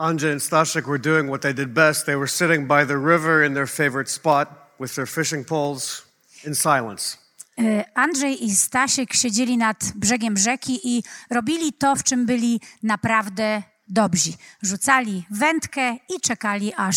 Anja 0.00 0.32
and 0.32 0.40
Stashik 0.40 0.86
were 0.86 0.98
doing 0.98 1.28
what 1.28 1.42
they 1.42 1.52
did 1.52 1.74
best. 1.74 2.06
They 2.06 2.16
were 2.16 2.26
sitting 2.26 2.66
by 2.66 2.86
the 2.86 2.96
river 2.96 3.44
in 3.44 3.52
their 3.54 3.66
favorite 3.66 4.08
spot 4.08 4.48
with 4.78 4.94
their 4.94 5.06
fishing 5.06 5.44
poles 5.44 6.02
in 6.44 6.54
silence. 6.54 7.18
E, 7.58 7.84
Andrzej 7.94 8.44
i 8.44 8.50
Stasiek 8.50 9.14
siedzieli 9.14 9.56
nad 9.56 9.92
brzegiem 9.94 10.36
rzeki 10.36 10.80
i 10.84 11.02
robili 11.30 11.72
to, 11.72 11.96
w 11.96 12.02
czym 12.02 12.26
byli 12.26 12.60
naprawdę 12.82 13.62
dobrzy. 13.88 14.32
Rzucali 14.62 15.26
wędkę 15.30 15.96
i 16.16 16.20
czekali, 16.20 16.72
aż 16.76 16.96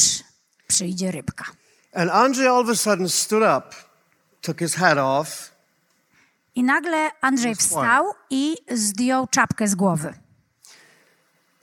przyjdzie 0.68 1.12
rybka. 1.12 1.46
And 1.94 2.12
Andrzej 2.12 2.48
all 2.48 2.62
of 2.62 2.70
a 2.70 2.76
sudden 2.76 3.10
stood 3.10 3.44
up, 3.44 3.76
took 4.42 4.60
his 4.60 4.76
hat 4.76 4.98
off, 4.98 5.54
I 6.56 6.64
nagle 6.64 7.12
Andrzej 7.22 7.56
wstał 7.56 8.06
i 8.30 8.58
zdjął 8.72 9.28
czapkę 9.28 9.68
z 9.68 9.76
głowy. 9.76 10.14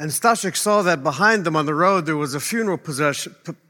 And 0.00 0.10
Stashik 0.10 0.56
saw 0.56 0.82
that 0.82 1.02
behind 1.02 1.44
them 1.44 1.56
on 1.56 1.66
the 1.66 1.74
road 1.74 2.06
there 2.06 2.16
was 2.16 2.34
a 2.34 2.40
funeral 2.40 2.78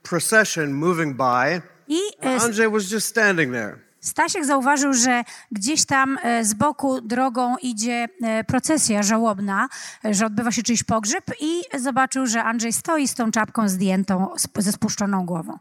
procession, 0.02 0.72
moving 0.72 1.16
by. 1.16 1.62
I 1.88 2.00
e, 2.22 2.28
And 2.28 2.42
Andrzej 2.42 2.70
was 2.70 2.92
just 2.92 3.08
standing 3.08 3.52
there. 3.52 3.78
Stasiek 4.00 4.44
zauważył, 4.44 4.92
że 4.94 5.24
gdzieś 5.52 5.84
tam 5.84 6.18
e, 6.22 6.44
z 6.44 6.54
boku 6.54 7.00
drogą 7.00 7.56
idzie 7.56 8.08
e, 8.22 8.44
procesja 8.44 9.02
żałobna, 9.02 9.68
że 10.04 10.26
odbywa 10.26 10.52
się 10.52 10.62
czyjś 10.62 10.82
pogrzeb 10.82 11.24
i 11.40 11.62
zobaczył, 11.78 12.26
że 12.26 12.44
Andrzej 12.44 12.72
stoi 12.72 13.08
z 13.08 13.14
tą 13.14 13.30
czapką 13.30 13.68
zdjętą, 13.68 14.28
ze 14.58 14.72
spuszczoną 14.72 15.26
głową. 15.26 15.58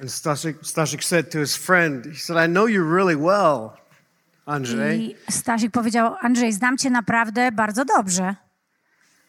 And 0.00 0.12
Stashik, 0.12 0.56
Stashik 0.62 1.04
said 1.04 1.30
to 1.30 1.38
his 1.38 1.56
friend, 1.56 2.06
he 2.06 2.14
said, 2.14 2.48
I 2.48 2.52
know 2.52 2.70
you 2.70 2.94
really 2.94 3.16
well, 3.16 3.70
Andrzej. 4.46 5.16
I 5.28 5.32
Stasik 5.32 5.72
powiedział, 5.72 6.14
Andrzej, 6.20 6.52
znam 6.52 6.78
cię 6.78 6.90
naprawdę 6.90 7.52
bardzo 7.52 7.84
dobrze. 7.84 8.34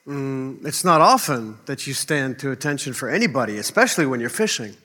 It's 0.06 0.84
not 0.84 1.02
often 1.02 1.58
that 1.66 1.88
you 1.88 1.94
stand 1.94 2.40
to 2.40 2.52
attention 2.52 2.94
for 2.94 3.09
anybody, 3.09 3.59
especially 3.59 4.06
when 4.06 4.20
you're 4.20 4.38
fishing. 4.38 4.76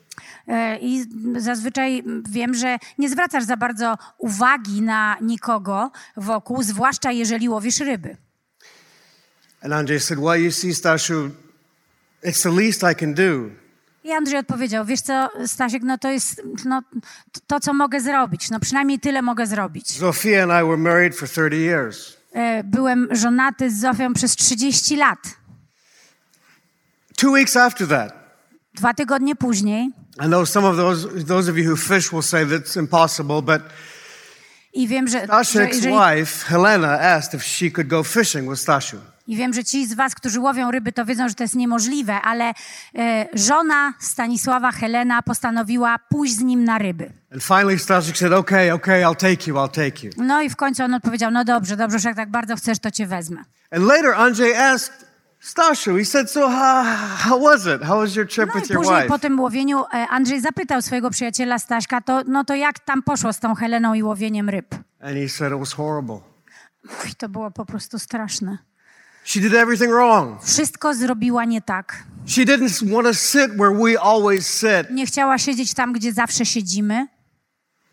E, 0.47 0.77
I 0.81 1.05
zazwyczaj 1.37 2.03
wiem, 2.29 2.53
że 2.53 2.77
nie 2.97 3.09
zwracasz 3.09 3.43
za 3.43 3.57
bardzo 3.57 3.97
uwagi 4.17 4.81
na 4.81 5.17
nikogo 5.21 5.91
wokół, 6.17 6.63
zwłaszcza 6.63 7.11
jeżeli 7.11 7.49
łowisz 7.49 7.79
ryby. 7.79 8.17
And 9.61 9.73
Andrzej 9.73 9.99
said, 9.99 10.19
Well, 10.19 10.43
you 10.43 10.51
see, 10.51 10.73
Stashu, 10.73 11.29
it's 12.23 12.43
the 12.43 12.51
least 12.51 12.83
I 12.91 12.95
can 12.95 13.13
do. 13.13 13.49
I 14.03 14.11
Andrzej 14.11 14.39
odpowiedział, 14.39 14.85
wiesz 14.85 15.01
co, 15.01 15.29
Stasiek, 15.45 15.83
no 15.83 15.97
to 15.97 16.11
jest 16.11 16.41
no, 16.65 16.81
to, 17.31 17.39
to, 17.47 17.59
co 17.59 17.73
mogę 17.73 18.01
zrobić. 18.01 18.49
No 18.49 18.59
przynajmniej 18.59 18.99
tyle 18.99 19.21
mogę 19.21 19.47
zrobić. 19.47 19.91
Zofia 19.91 20.43
and 20.43 20.51
I 20.51 20.67
were 20.67 20.77
married 20.77 21.15
for 21.15 21.29
30 21.29 21.57
years. 21.61 22.18
E, 22.33 22.63
Byłem 22.63 23.07
żonaty 23.11 23.71
z 23.71 23.79
Zofią 23.79 24.13
przez 24.13 24.35
30 24.35 24.95
lat. 24.95 25.19
Two 27.17 27.31
weeks 27.31 27.55
after 27.57 27.87
that, 27.87 28.13
Dwa 28.73 28.93
tygodnie 28.93 29.35
później, 29.35 29.89
I 30.25 30.27
know 30.27 30.49
some 30.49 30.67
of 30.67 30.77
those, 30.77 31.23
those 31.25 31.51
of 31.51 31.57
you 31.57 31.69
who 31.71 31.77
fish 31.77 32.11
will 32.11 32.23
say 32.23 32.45
that's 32.45 32.79
impossible, 32.79 33.41
but 33.41 33.61
i 34.73 34.87
wiem, 34.87 35.07
że, 35.07 35.19
że 35.19 35.25
Stashik's 35.27 35.75
jeżeli, 35.75 35.93
wife, 35.93 36.45
Helena, 36.45 36.99
asked 36.99 37.33
if 37.33 37.43
she 37.45 37.71
could 37.71 37.87
go 37.87 38.03
fishing 38.03 38.49
with 38.49 38.61
Stashu. 38.61 38.97
I 39.29 39.35
wiem, 39.35 39.53
że 39.53 39.63
ci 39.63 39.85
z 39.87 39.93
was, 39.93 40.15
którzy 40.15 40.39
łowią 40.39 40.71
ryby, 40.71 40.91
to 40.91 41.05
wiedzą, 41.05 41.29
że 41.29 41.35
to 41.35 41.43
jest 41.43 41.55
niemożliwe, 41.55 42.21
ale 42.21 42.53
e, 42.95 43.27
żona 43.33 43.93
Stanisława, 43.99 44.71
Helena, 44.71 45.21
postanowiła 45.21 45.99
pójść 46.09 46.35
z 46.35 46.41
nim 46.41 46.63
na 46.63 46.77
ryby. 46.77 47.13
And 47.33 47.43
finally, 47.43 47.79
Stashik 47.79 48.17
said, 48.17 48.33
Okay, 48.33 48.73
okay, 48.73 49.01
I'll 49.03 49.15
take 49.15 49.47
you, 49.47 49.55
I'll 49.55 49.71
take 49.71 50.07
you. 50.07 50.11
No 50.17 50.41
i 50.41 50.49
w 50.49 50.55
końcu 50.55 50.83
on 50.83 50.93
odpowiedział, 50.93 51.31
no 51.31 51.43
dobrze, 51.45 51.77
dobrze, 51.77 51.99
że 51.99 52.09
jak 52.09 52.17
tak 52.17 52.31
bardzo 52.31 52.55
chcesz, 52.55 52.79
to 52.79 52.91
cię 52.91 53.07
wezmę. 53.07 53.43
And 53.71 53.85
later, 53.85 54.13
Andrzej 54.15 54.55
asked 54.55 55.05
Stashu, 55.39 55.95
he 55.95 56.05
said, 56.05 56.31
So, 56.31 56.49
how, 56.49 56.83
how 57.17 57.39
was 57.41 57.65
it? 57.65 57.83
How 57.83 57.97
was 57.99 58.15
your 58.15 58.27
trip 58.27 58.49
No 58.53 58.61
with 58.61 58.69
your 58.69 58.79
później 58.79 58.97
wife? 58.97 59.07
po 59.07 59.19
tym 59.19 59.39
łowieniu 59.39 59.79
e, 59.93 60.07
Andrzej 60.07 60.41
zapytał 60.41 60.81
swojego 60.81 61.09
przyjaciela 61.09 61.59
Staśka, 61.59 62.01
to, 62.01 62.21
no 62.27 62.43
to 62.43 62.55
jak 62.55 62.79
tam 62.79 63.03
poszło 63.03 63.33
z 63.33 63.39
tą 63.39 63.55
Heleną 63.55 63.93
i 63.93 64.03
łowieniem 64.03 64.49
ryb? 64.49 64.75
And 65.01 65.13
he 65.17 65.29
said, 65.29 65.53
It 65.53 65.59
was 65.59 65.73
horrible. 65.73 66.19
To 67.17 67.29
było 67.29 67.51
po 67.51 67.65
prostu 67.65 67.99
straszne. 67.99 68.68
She 69.23 69.39
did 69.39 69.53
everything 69.53 69.91
wrong. 69.91 70.43
Wszystko 70.43 70.93
zrobiła 70.93 71.45
nie 71.45 71.61
tak. 71.61 72.03
She 72.27 72.41
didn't 72.45 72.91
want 72.93 73.07
to 73.07 73.13
sit 73.13 73.51
where 73.51 73.73
we 73.83 74.01
always 74.01 74.47
sit. 74.47 74.89
Nie 74.91 75.05
chciała 75.05 75.37
siedzieć 75.37 75.73
tam, 75.73 75.93
gdzie 75.93 76.13
zawsze 76.13 76.45
siedzimy. 76.45 77.07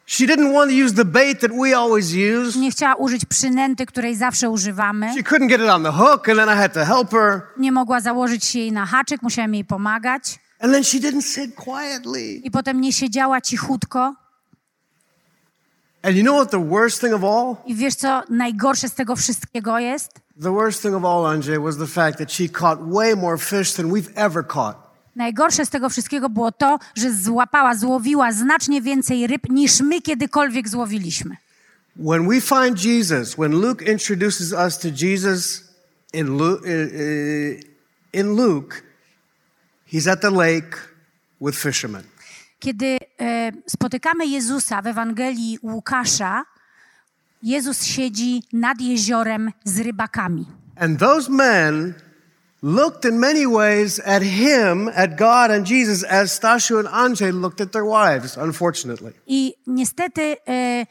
She 0.07 0.25
didn't 0.27 0.53
want 0.53 0.71
to 0.71 0.77
use 0.77 0.95
the 0.95 1.05
bait 1.05 1.41
that 1.41 1.51
we 1.51 1.77
always 1.77 2.07
use. 2.15 2.59
Nie 2.59 2.71
chciała 2.71 2.95
użyć 2.95 3.25
przynęty, 3.25 3.87
której 3.87 4.17
zawsze 4.17 4.51
używamy. 4.51 5.15
She 5.15 5.23
couldn't 5.23 5.49
get 5.49 5.61
it 5.61 5.69
on 5.69 5.83
the 5.83 5.93
hook, 5.93 6.29
and 6.29 6.39
then 6.39 6.49
I 6.49 6.59
had 6.59 6.73
to 6.73 6.85
help 6.85 7.11
her. 7.11 7.41
Nie 7.57 7.73
mogła 7.73 8.01
założyć 8.01 8.45
się 8.45 8.59
jej 8.59 8.73
na 8.73 8.87
haczyk, 8.87 9.23
musiałem 9.23 9.55
jej 9.55 9.65
pomagać. 9.65 10.39
And 10.61 10.73
then 10.73 10.85
she 10.85 10.99
didn't 10.99 11.23
sit 11.23 11.55
quietly. 11.55 12.33
I 12.35 12.51
potem 12.51 12.81
nie 12.81 12.93
siedziała 12.93 13.41
cichutko. 13.41 14.15
And 16.03 16.17
you 16.17 16.23
know 16.23 16.37
what 16.37 16.51
the 16.51 16.69
worst 16.69 17.01
thing 17.01 17.15
of 17.15 17.25
all? 17.25 17.57
I 17.67 17.75
wiesz, 17.75 17.95
co 17.95 18.23
najgorsze 18.31 18.89
z 18.89 18.95
tego 18.95 19.17
wszystkiego 19.17 19.79
jest? 19.79 20.26
The 20.41 20.53
worst 20.53 20.83
thing 20.83 20.95
of 20.95 21.05
all, 21.05 21.25
Anjay, 21.25 21.59
was 21.59 21.79
the 21.79 21.87
fact 21.87 22.19
that 22.19 22.31
she 22.31 22.49
caught 22.49 22.79
way 22.87 23.15
more 23.15 23.39
fish 23.39 23.73
than 23.73 23.91
we've 23.91 24.11
ever 24.17 24.47
caught. 24.47 24.77
Najgorsze 25.17 25.67
z 25.67 25.71
tego 25.71 25.89
wszystkiego 25.89 26.29
było 26.29 26.53
to, 26.53 26.79
że 26.95 27.13
złapała, 27.15 27.75
złowiła 27.75 28.33
znacznie 28.33 28.83
więcej 28.83 29.27
ryb 29.27 29.43
niż 29.49 29.81
my 29.81 30.03
kiedykolwiek 30.03 30.69
złowiliśmy. 30.69 31.37
When 31.97 32.29
we 32.29 32.41
find 32.41 32.85
Jesus, 32.85 33.35
when 33.35 33.53
Luke 33.53 33.93
introduces 33.93 34.53
us 34.53 34.79
to 34.79 34.89
Jesus 34.89 35.65
in 36.13 36.27
Luke, 36.39 36.69
in 38.13 38.37
Luke 38.37 38.83
he's 39.93 40.13
at 40.13 40.21
the 40.21 40.31
lake 40.31 40.77
with 41.41 41.59
fishermen. 41.59 42.03
Kiedy 42.59 42.99
e, 43.21 43.53
spotykamy 43.67 44.27
Jezusa 44.27 44.83
w 44.83 44.87
Ewangelii 44.87 45.59
Łukasza, 45.63 46.45
Jezus 47.43 47.85
siedzi 47.85 48.43
nad 48.53 48.81
jeziorem 48.81 49.53
z 49.65 49.81
rybakami. 49.81 50.47
And 50.77 50.99
those 50.99 51.31
men 51.31 51.95
looked 52.63 53.05
in 53.05 53.19
many 53.19 53.47
ways 53.47 54.01
at 54.05 54.23
him, 54.23 54.89
at 54.95 55.19
God 55.19 55.51
and 55.51 55.67
Jesus, 55.67 56.05
as 56.05 56.41
and 56.45 56.89
Anjay 56.89 57.33
looked 57.33 57.61
at 57.61 57.73
their 57.73 57.85
wives, 57.85 58.37
unfortunately. 58.37 59.13
I 59.27 59.55
niestety 59.67 60.37
e, 60.49 60.87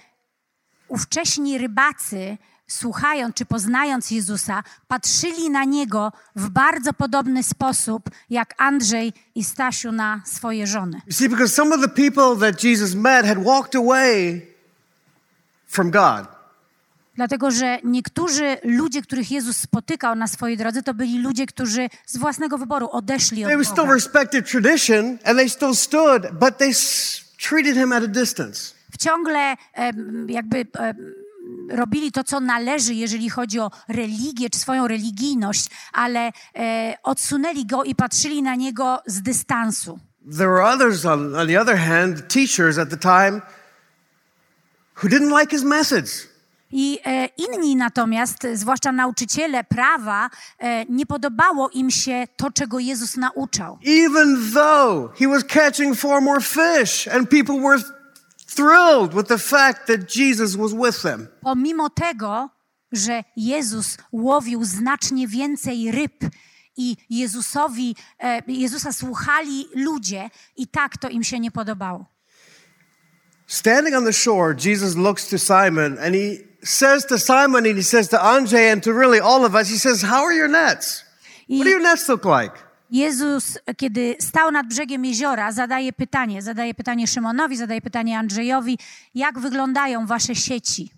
ówcześni 0.87 1.57
rybacy, 1.57 2.37
słuchając 2.67 3.35
czy 3.35 3.45
poznając 3.45 4.11
Jezusa, 4.11 4.63
patrzyli 4.87 5.49
na 5.49 5.63
Niego 5.63 6.11
w 6.35 6.49
bardzo 6.49 6.93
podobny 6.93 7.43
sposób, 7.43 8.09
jak 8.29 8.53
Andrzej 8.57 9.13
i 9.35 9.43
Stasiu 9.43 9.91
na 9.91 10.21
swoje 10.25 10.67
żony. 10.67 11.01
You 11.07 11.13
see, 11.13 11.29
because 11.29 11.53
some 11.53 11.75
of 11.75 11.81
the 11.81 11.89
people 11.89 12.51
that 12.51 12.63
Jesus 12.63 12.95
met 12.95 13.25
had 13.25 13.43
walked 13.43 13.75
away 13.75 14.41
from 15.67 15.91
God. 15.91 16.34
Dlatego, 17.15 17.51
że 17.51 17.79
niektórzy 17.83 18.57
ludzie, 18.63 19.01
których 19.01 19.31
Jezus 19.31 19.57
spotykał 19.57 20.15
na 20.15 20.27
swojej 20.27 20.57
drodze, 20.57 20.83
to 20.83 20.93
byli 20.93 21.19
ludzie, 21.19 21.45
którzy 21.45 21.89
z 22.05 22.17
własnego 22.17 22.57
wyboru 22.57 22.89
odeszli 22.91 23.43
They 23.43 23.57
od 23.57 23.63
still 23.65 23.75
Boga. 23.75 23.93
respected 23.93 24.51
tradition 24.51 25.05
and 25.23 25.37
they 25.37 25.49
still 25.49 25.75
stood, 25.75 26.31
but 26.39 26.57
they 26.57 26.69
s- 26.69 27.21
treated 27.49 27.75
him 27.75 27.91
at 27.93 28.03
a 28.03 28.07
distance. 28.07 28.73
Ciągle 28.99 29.55
em, 29.73 30.29
jakby 30.29 30.65
robili 31.69 32.11
to, 32.11 32.23
co 32.23 32.39
należy, 32.39 32.93
jeżeli 32.93 33.29
chodzi 33.29 33.59
o 33.59 33.71
religię 33.87 34.49
czy 34.49 34.59
swoją 34.59 34.87
religijność, 34.87 35.67
ale 35.93 36.31
e, 36.55 36.97
odsunęli 37.03 37.65
go 37.65 37.83
i 37.83 37.95
patrzyli 37.95 38.43
na 38.43 38.55
niego 38.55 39.01
z 39.05 39.21
dystansu. 39.21 39.99
There 40.37 40.49
were 40.49 40.63
others, 40.65 41.05
on, 41.05 41.35
on 41.35 41.47
the 41.47 41.61
other 41.61 41.77
hand, 41.77 42.27
teachers 42.33 42.77
at 42.77 42.89
the 42.89 42.97
time, 42.97 43.41
who 45.03 45.09
didn't 45.09 45.39
like 45.39 45.51
his 45.55 45.63
message. 45.63 46.09
I 46.77 46.99
e, 47.05 47.29
inni 47.37 47.75
natomiast, 47.75 48.47
zwłaszcza 48.53 48.91
nauczyciele 48.91 49.63
prawa, 49.63 50.29
e, 50.59 50.85
nie 50.85 51.05
podobało 51.05 51.69
im 51.69 51.91
się 51.91 52.27
to, 52.37 52.51
czego 52.51 52.79
Jezus 52.79 53.17
nauczał. 53.17 53.79
Even 53.85 54.51
though 54.53 55.17
he 55.19 55.27
was 55.27 55.43
catching 55.43 55.97
far 55.97 56.21
more 56.21 56.41
fish 56.41 57.07
and 57.07 57.29
people 57.29 57.61
were 57.61 57.83
thrilled 58.55 59.13
with 59.13 59.27
the 59.27 59.37
fact 59.37 59.87
that 59.87 60.15
Jesus 60.15 60.55
was 60.55 60.73
with 60.73 61.01
them. 61.01 61.27
Pomimo 61.41 61.89
tego, 61.89 62.49
że 62.91 63.23
Jezus 63.37 63.97
łowił 64.11 64.65
znacznie 64.65 65.27
więcej 65.27 65.91
ryb 65.91 66.23
i 66.77 66.97
Jezusowi, 67.09 67.95
e, 68.19 68.41
Jezusa 68.47 68.93
słuchali 68.93 69.67
ludzie 69.75 70.29
i 70.57 70.67
tak 70.67 70.97
to 70.97 71.09
im 71.09 71.23
się 71.23 71.39
nie 71.39 71.51
podobało. 71.51 72.05
Standing 73.47 73.95
on 73.95 74.05
the 74.05 74.13
shore, 74.13 74.55
Jesus 74.65 74.95
looks 74.95 75.29
to 75.29 75.37
Simon 75.37 75.97
and 75.99 76.15
he 76.15 76.54
says 76.65 77.05
to 77.05 77.17
Simon 77.17 77.65
and 77.65 77.77
he 77.77 77.83
says 77.83 78.09
to 78.09 78.17
Andre 78.21 78.71
and 78.71 78.83
to 78.83 78.93
really 78.93 79.19
all 79.19 79.45
of 79.45 79.55
us, 79.55 79.69
he 79.69 79.77
says, 79.77 80.01
How 80.01 80.23
are 80.23 80.33
your 80.33 80.49
nets? 80.49 81.03
I 81.49 81.57
What 81.57 81.63
do 81.63 81.69
your 81.69 81.81
nets 81.81 82.09
look 82.09 82.25
like? 82.25 82.65
Jezus, 82.91 83.57
kiedy 83.77 84.15
stał 84.19 84.51
nad 84.51 84.67
brzegiem 84.67 85.05
jeziora, 85.05 85.51
zadaje 85.51 85.93
pytanie. 85.93 86.41
Zadaje 86.41 86.73
pytanie 86.73 87.07
Szymonowi, 87.07 87.57
zadaje 87.57 87.81
pytanie 87.81 88.19
Andrzejowi, 88.19 88.77
jak 89.15 89.39
wyglądają 89.39 90.05
wasze 90.05 90.35
sieci? 90.35 90.91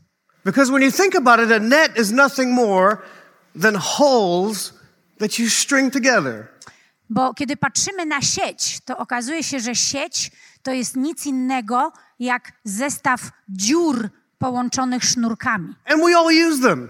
Because 0.46 0.72
when 0.72 0.84
you 0.84 0.92
think 0.92 1.16
about 1.16 1.40
it, 1.40 1.52
a 1.52 1.60
net 1.60 1.98
is 2.00 2.12
nothing 2.12 2.54
more 2.54 2.98
than 3.62 3.76
holes 3.76 4.74
that 5.20 5.40
you 5.40 5.50
string 5.50 5.94
together. 5.94 6.48
Bo 7.10 7.34
kiedy 7.34 7.58
patrzymy 7.58 8.06
na 8.06 8.22
sieć, 8.22 8.80
to 8.86 8.98
okazuje 8.98 9.44
się, 9.44 9.60
że 9.60 9.76
sieć 9.76 10.32
to 10.64 10.72
jest 10.72 10.96
nic 10.96 11.26
innego 11.26 11.94
jak 12.20 12.52
zestaw 12.64 13.22
dziur 13.50 14.10
połączonych 14.38 15.04
sznurkami. 15.04 15.76
And 15.86 16.04
we 16.04 16.18
all 16.18 16.50
use 16.50 16.62
them. 16.62 16.90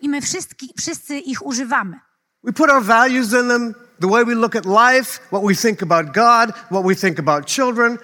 I 0.00 0.08
my 0.08 0.20
wszyscy, 0.20 0.54
wszyscy 0.76 1.18
ich 1.18 1.46
używamy. 1.46 2.00
We 2.44 2.52
put 2.52 2.70
our 2.70 2.82
values 2.82 3.32
in 3.32 3.48
them, 3.48 3.74
the 4.00 4.08
way 4.08 4.24
we 4.24 4.34
look 4.34 4.56
at 4.56 4.64
life, 4.64 5.20
what 5.28 5.42
we 5.42 5.54
think 5.54 5.82
about 5.82 6.14
God, 6.14 6.56
what 6.70 6.86
we 6.86 6.94
think 6.94 7.18
about 7.18 7.46
children. 7.46 7.98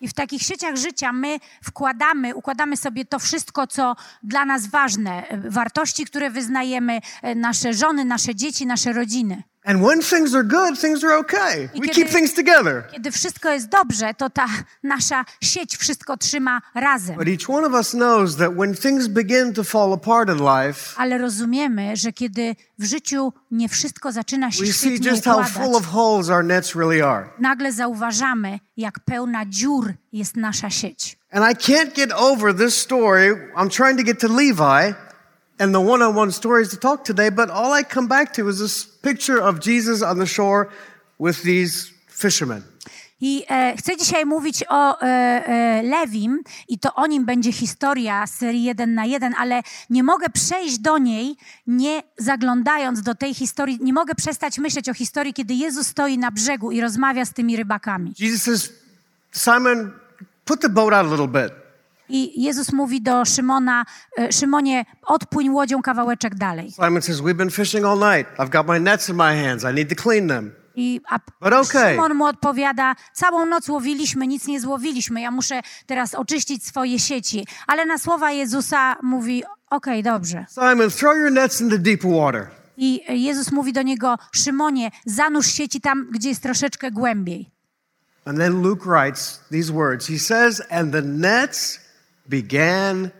I 0.00 0.08
w 0.08 0.14
takich 0.14 0.42
sieciach 0.42 0.76
życia 0.76 1.12
my 1.12 1.38
wkładamy, 1.64 2.34
układamy 2.34 2.76
sobie 2.76 3.04
to 3.04 3.18
wszystko, 3.18 3.66
co 3.66 3.96
dla 4.22 4.44
nas 4.44 4.66
ważne, 4.66 5.28
e, 5.28 5.50
wartości, 5.50 6.04
które 6.04 6.30
wyznajemy, 6.30 7.00
e, 7.22 7.34
nasze 7.34 7.74
żony, 7.74 8.04
nasze 8.04 8.34
dzieci, 8.34 8.66
nasze 8.66 8.92
rodziny. 8.92 9.42
And 9.64 9.82
when 9.82 10.02
things 10.02 10.34
are 10.34 10.42
good, 10.44 10.80
things 10.80 11.04
are 11.04 11.18
okay. 11.18 11.68
I 11.74 11.80
We 11.80 11.86
kiedy- 11.88 11.94
keep 11.94 12.08
things 12.08 12.34
together. 12.34 12.84
Kiedy 12.92 13.10
wszystko 13.10 13.48
jest 13.50 13.68
dobrze, 13.68 14.14
to 14.14 14.30
ta 14.30 14.46
nasza 14.82 15.24
sieć 15.40 15.76
wszystko 15.76 16.16
trzyma 16.16 16.62
razem. 16.74 17.16
But 17.16 17.28
each 17.28 17.50
one 17.50 17.66
of 17.66 17.72
us 17.72 17.90
knows 17.90 18.36
that 18.36 18.52
when 18.56 18.74
things 18.74 19.06
begin 19.08 19.52
to 19.54 19.64
fall 19.64 19.92
apart 19.92 20.28
in 20.28 20.36
life, 20.38 20.94
Ale 20.96 21.18
rozumiemy, 21.18 21.96
że 21.96 22.12
kiedy 22.12 22.56
w 22.78 22.84
życiu 22.84 23.32
nie 23.50 23.68
wszystko 23.68 24.12
zaczyna 24.12 24.50
się 24.50 24.64
we 24.64 24.72
see 24.72 24.98
just 25.02 25.24
how 25.24 25.44
full 25.44 25.76
of 25.76 25.86
holes 25.86 26.28
our 26.30 26.44
nets 26.44 26.74
really 26.74 27.02
are. 27.06 27.28
nagle 27.38 27.72
zauważamy, 27.72 28.58
jak 28.76 29.00
pełna 29.00 29.46
dziur 29.46 29.92
jest 30.12 30.36
nasza 30.36 30.70
sieć. 30.70 31.18
And 31.32 31.44
I 31.52 31.72
can't 31.72 31.92
get 31.96 32.12
over 32.12 32.54
this 32.56 32.74
story. 32.74 33.52
I'm 33.56 33.68
trying 33.76 33.98
to 33.98 34.04
get 34.04 34.20
to 34.20 34.28
Levi 34.28 34.94
and 35.62 35.72
the 35.72 35.80
one 35.80 36.02
on 36.02 36.16
one 36.16 36.32
stories 36.32 36.70
to 36.70 36.76
talk 36.76 37.04
today, 37.04 37.30
but 37.30 37.50
all 37.50 37.72
I 37.72 37.84
come 37.84 38.08
back 38.08 38.32
to 38.34 38.48
is 38.48 38.58
this 38.58 38.84
picture 38.84 39.38
of 39.38 39.60
Jesus 39.60 40.02
on 40.02 40.18
the 40.18 40.26
shore 40.26 40.68
with 41.18 41.42
these 41.42 41.92
fishermen. 42.08 42.64
I 43.20 43.44
e, 43.48 43.76
chcę 43.76 43.96
dzisiaj 43.96 44.26
mówić 44.26 44.64
o 44.68 45.00
e, 45.00 45.06
e, 45.06 45.82
Lewim 45.82 46.42
i 46.68 46.78
to 46.78 46.94
o 46.94 47.06
nim 47.06 47.24
będzie 47.24 47.52
historia 47.52 48.26
serii 48.26 48.64
1 48.64 48.94
na 48.94 49.04
1, 49.04 49.34
ale 49.38 49.62
nie 49.90 50.02
mogę 50.02 50.30
przejść 50.30 50.78
do 50.78 50.98
niej, 50.98 51.36
nie 51.66 52.02
zaglądając 52.18 53.02
do 53.02 53.14
tej 53.14 53.34
historii, 53.34 53.78
nie 53.80 53.92
mogę 53.92 54.14
przestać 54.14 54.58
myśleć 54.58 54.88
o 54.88 54.94
historii, 54.94 55.34
kiedy 55.34 55.54
Jezus 55.54 55.86
stoi 55.86 56.18
na 56.18 56.30
brzegu 56.30 56.72
i 56.72 56.80
rozmawia 56.80 57.24
z 57.24 57.32
tymi 57.32 57.56
rybakami. 57.56 58.12
Jesus 58.18 58.42
says, 58.42 58.72
Simon, 59.32 59.92
put 60.44 60.60
the 60.60 60.68
boat 60.68 60.92
out 60.92 61.06
a 61.06 61.10
little 61.10 61.42
bit. 61.42 61.61
I 62.08 62.42
Jezus 62.42 62.72
mówi 62.72 63.02
do 63.02 63.24
Szymona, 63.24 63.84
e, 64.18 64.32
Szymonie, 64.32 64.84
odpłyń 65.02 65.50
łodzią 65.50 65.82
kawałeczek 65.82 66.34
dalej. 66.34 66.72
Simon 66.72 67.02
says, 67.02 67.20
We've 67.20 67.34
been 67.34 67.50
fishing 67.50 67.84
all 67.84 67.98
night. 67.98 68.38
I've 68.38 68.50
got 68.50 68.66
my 68.66 68.80
nets 68.80 69.08
in 69.08 69.16
my 69.16 69.44
hands. 69.44 69.64
I 69.64 69.74
need 69.74 69.88
to 69.88 70.02
clean 70.02 70.28
them. 70.28 70.52
I 70.74 71.00
a 71.10 71.18
But 71.40 71.52
okay. 71.52 71.92
Szymon 71.92 72.14
mu 72.14 72.24
odpowiada, 72.24 72.94
całą 73.12 73.46
noc 73.46 73.68
łowiliśmy, 73.68 74.26
nic 74.26 74.46
nie 74.46 74.60
złowiliśmy, 74.60 75.20
ja 75.20 75.30
muszę 75.30 75.60
teraz 75.86 76.14
oczyścić 76.14 76.66
swoje 76.66 76.98
sieci. 76.98 77.46
Ale 77.66 77.86
na 77.86 77.98
słowa 77.98 78.30
Jezusa 78.30 78.96
mówi, 79.02 79.44
okej, 79.70 80.02
dobrze. 80.02 80.46
Simon, 80.50 80.90
throw 80.90 81.16
your 81.16 81.32
nets 81.32 81.60
in 81.60 81.70
the 81.70 81.78
deep 81.78 82.02
water. 82.02 82.46
I 82.76 83.22
Jezus 83.22 83.52
mówi 83.52 83.72
do 83.72 83.82
niego, 83.82 84.18
Szymonie, 84.32 84.90
zanurz 85.06 85.46
sieci 85.46 85.80
tam, 85.80 86.08
gdzie 86.12 86.28
jest 86.28 86.42
troszeczkę 86.42 86.90
głębiej. 86.90 87.50
And 88.24 88.38
then 88.38 88.62
Luke 88.62 88.84
writes 88.84 89.40
these 89.50 89.72
words. 89.72 90.06
He 90.06 90.18
says, 90.18 90.62
And 90.70 90.92
the 90.92 91.02
nets 91.02 91.81
began 92.32 93.10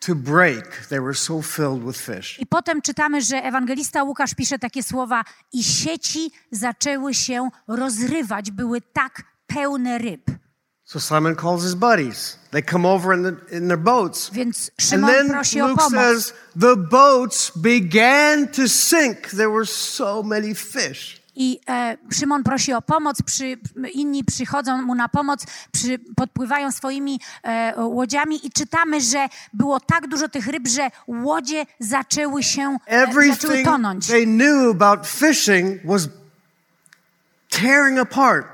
to 0.00 0.14
break. 0.14 0.86
They 0.88 1.00
were 1.00 1.14
so 1.14 1.42
filled 1.42 1.84
with 1.84 1.96
fish. 1.96 2.38
I 2.40 2.46
potem 2.46 2.82
czytamy, 2.82 3.22
że 3.22 3.36
ewangelista 3.36 4.02
Łukasz 4.02 4.34
pisze 4.34 4.58
takie 4.58 4.82
słowa 4.82 5.24
i 5.52 5.64
sieci 5.64 6.30
zaczęły 6.50 7.14
się 7.14 7.48
rozrywać, 7.68 8.50
były 8.50 8.80
tak 8.80 9.22
pełne 9.46 9.98
ryb. 9.98 10.30
So 10.84 11.00
Simon 11.00 11.36
calls 11.36 11.62
his 11.62 11.74
buddies. 11.74 12.38
They 12.50 12.62
come 12.62 12.88
over 12.88 13.16
in, 13.18 13.22
the, 13.22 13.56
in 13.56 13.68
their 13.68 13.78
boats. 13.78 14.30
Więc 14.30 14.70
And 14.92 15.06
then 15.06 15.28
prosi 15.28 15.62
o 15.62 15.68
Luke 15.68 15.82
pomoc. 15.82 16.02
says, 16.02 16.34
The 16.60 16.76
boats 16.76 17.52
began 17.56 18.48
to 18.48 18.68
sink. 18.68 19.30
There 19.30 19.50
were 19.50 19.66
so 19.66 20.22
many 20.22 20.54
fish. 20.54 21.21
I 21.34 21.60
e, 21.68 21.96
Szymon 22.12 22.42
prosi 22.42 22.72
o 22.72 22.82
pomoc, 22.82 23.22
przy, 23.22 23.58
inni 23.92 24.24
przychodzą 24.24 24.82
mu 24.82 24.94
na 24.94 25.08
pomoc, 25.08 25.46
przy, 25.72 25.98
podpływają 26.16 26.72
swoimi 26.72 27.20
e, 27.42 27.74
łodziami 27.76 28.46
i 28.46 28.50
czytamy, 28.50 29.00
że 29.00 29.28
było 29.52 29.80
tak 29.80 30.08
dużo 30.08 30.28
tych 30.28 30.46
ryb, 30.46 30.68
że 30.68 30.88
łodzie 31.06 31.66
zaczęły 31.78 32.42
się, 32.42 32.62
e, 32.86 33.00
zaczęły 33.06 33.24
Everything 33.24 33.64
tonąć. 33.64 34.06
they 34.06 34.24
knew 34.24 34.70
about 34.70 35.06
fishing 35.06 35.80
was 35.84 36.08
tearing 37.50 37.98
apart. 37.98 38.46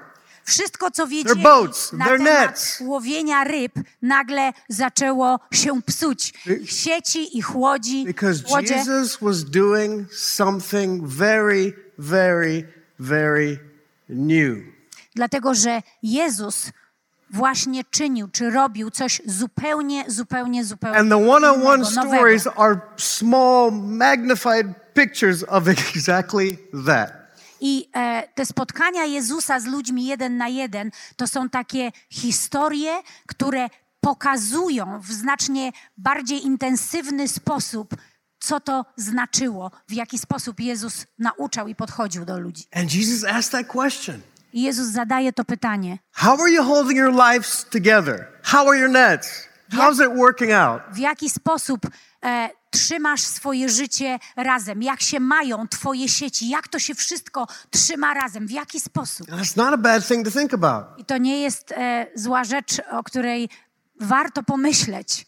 Wszystko, 0.44 0.90
co 0.90 1.06
wiedzieli 1.06 1.42
boats, 1.42 1.92
na 1.92 2.04
temat 2.04 2.24
nets. 2.24 2.81
łowienia 2.81 3.44
ryb, 3.44 3.72
nagle 4.02 4.52
zaczęło 4.69 5.40
się 5.52 5.82
psuć. 5.82 6.32
Ich 6.62 6.72
sieci, 6.72 7.38
ich 7.38 7.56
łodzi, 7.56 8.04
Because 8.04 8.42
łodzie. 8.50 8.74
Jesus 8.74 9.19
was 9.22 9.44
doing 9.44 10.14
something 10.14 11.06
very, 11.06 11.72
very, 11.98 12.64
very 12.98 13.58
new. 14.08 14.58
Dlatego, 15.14 15.54
że 15.54 15.82
Jezus 16.02 16.72
właśnie 17.30 17.84
czynił, 17.84 18.28
czy 18.28 18.50
robił 18.50 18.90
coś 18.90 19.22
zupełnie, 19.26 20.04
zupełnie, 20.08 20.64
zupełnie 20.64 20.98
And 20.98 21.10
the 21.10 21.31
one 21.31 21.50
on 21.50 21.67
one 21.67 21.76
innego, 21.76 21.90
nowego. 21.90 22.17
stories 22.17 22.46
are 22.56 22.81
small, 22.96 23.72
magnified 23.72 24.67
pictures 24.94 25.44
of 25.48 25.69
exactly 25.94 26.56
that. 26.86 27.12
I 27.60 27.88
e, 27.96 28.28
te 28.34 28.46
spotkania 28.46 29.05
Jezusa 29.05 29.60
z 29.60 29.67
ludźmi 29.67 30.06
jeden 30.06 30.36
na 30.36 30.48
jeden 30.48 30.90
to 31.17 31.26
są 31.26 31.48
takie 31.48 31.93
historie, 32.10 33.02
które 33.26 33.69
pokazują 34.00 35.00
w 35.00 35.12
znacznie 35.12 35.72
bardziej 35.96 36.46
intensywny 36.46 37.28
sposób, 37.28 37.94
co 38.48 38.60
to 38.60 38.84
znaczyło, 38.96 39.70
w 39.88 39.93
jaki 39.93 40.19
sposób 40.19 40.60
Jezus 40.60 41.06
nauczał 41.19 41.69
i 41.69 41.74
podchodził 41.74 42.24
do 42.24 42.38
ludzi. 42.38 42.64
And 42.74 42.94
Jesus 42.94 43.24
asked 43.24 43.52
that 43.52 43.67
question 43.67 44.20
I 44.52 44.62
Jezus 44.62 44.86
zadaje 44.86 45.32
to 45.32 45.44
pytanie: 45.44 45.98
How 46.12 46.43
are 46.43 46.52
you 46.52 46.64
holding 46.64 46.98
your 46.98 47.12
lives 47.12 47.67
together? 47.70 48.26
How 48.43 48.69
are 48.69 48.78
your 48.78 48.90
nets? 48.90 49.48
How's 49.72 50.06
it 50.06 50.17
working 50.17 50.52
out? 50.52 50.82
w 50.93 50.98
jaki 50.98 51.31
sposób 51.31 51.81
e, 52.24 52.50
trzymasz 52.70 53.20
swoje 53.20 53.69
życie 53.69 54.19
razem? 54.36 54.82
Jak 54.82 55.00
się 55.00 55.20
mają 55.20 55.69
Twoje 55.69 56.08
sieci? 56.08 56.48
Jak 56.48 56.69
to 56.69 56.78
się 56.78 56.94
wszystko 56.94 57.46
trzyma 57.70 58.14
razem? 58.14 58.46
W 58.46 58.50
jaki 58.50 58.81
sposób? 58.81 59.32
And 59.32 59.56
not 59.56 59.74
a 59.74 59.76
bad 59.76 60.08
thing 60.08 60.24
to 60.24 60.31
think 60.31 60.55
about. 60.55 60.84
I 60.98 61.05
to 61.05 61.19
nie 61.19 61.40
jest 61.40 61.72
e, 61.72 62.06
zła 62.14 62.44
rzecz, 62.44 62.81
o 62.90 63.02
której 63.02 63.48
warto 64.00 64.43
pomyśleć. 64.43 65.28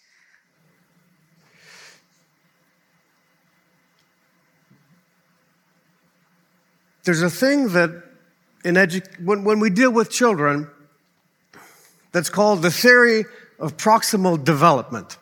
There's 7.05 7.23
a 7.23 7.31
thing 7.31 7.73
that 7.73 7.91
in 8.65 8.75
edu- 8.75 9.03
when, 9.25 9.45
when 9.45 9.61
we 9.61 9.71
deal 9.71 9.93
with 9.93 10.09
children 10.11 10.67
that's 12.13 12.31
called 12.31 12.63
the 12.63 12.71
theory 12.71 13.25
of 13.59 13.73
proximal 13.77 14.39
development. 14.45 15.19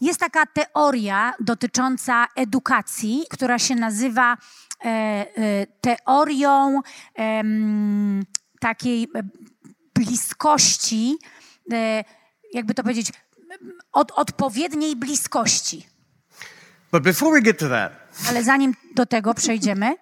Jest 0.00 0.20
taka 0.20 0.46
teoria 0.46 1.34
dotycząca 1.40 2.26
edukacji, 2.36 3.24
która 3.30 3.58
się 3.58 3.74
nazywa 3.74 4.36
e, 4.84 4.88
e, 4.88 5.66
teorią 5.80 6.80
em, 7.14 8.22
takiej 8.60 9.08
e, 9.14 9.22
bliskości, 9.94 11.18
e, 11.72 12.04
jakby 12.54 12.74
to 12.74 12.82
powiedzieć, 12.82 13.12
od, 13.92 14.12
odpowiedniej 14.12 14.96
bliskości. 14.96 15.86
But 16.92 17.02
before 17.02 17.32
we 17.32 17.42
get 17.42 17.58
to 17.58 17.68
that, 17.68 17.92
Ale 18.28 18.44
zanim 18.44 18.74
do 18.94 19.06
tego 19.06 19.34
przejdziemy, 19.34 19.94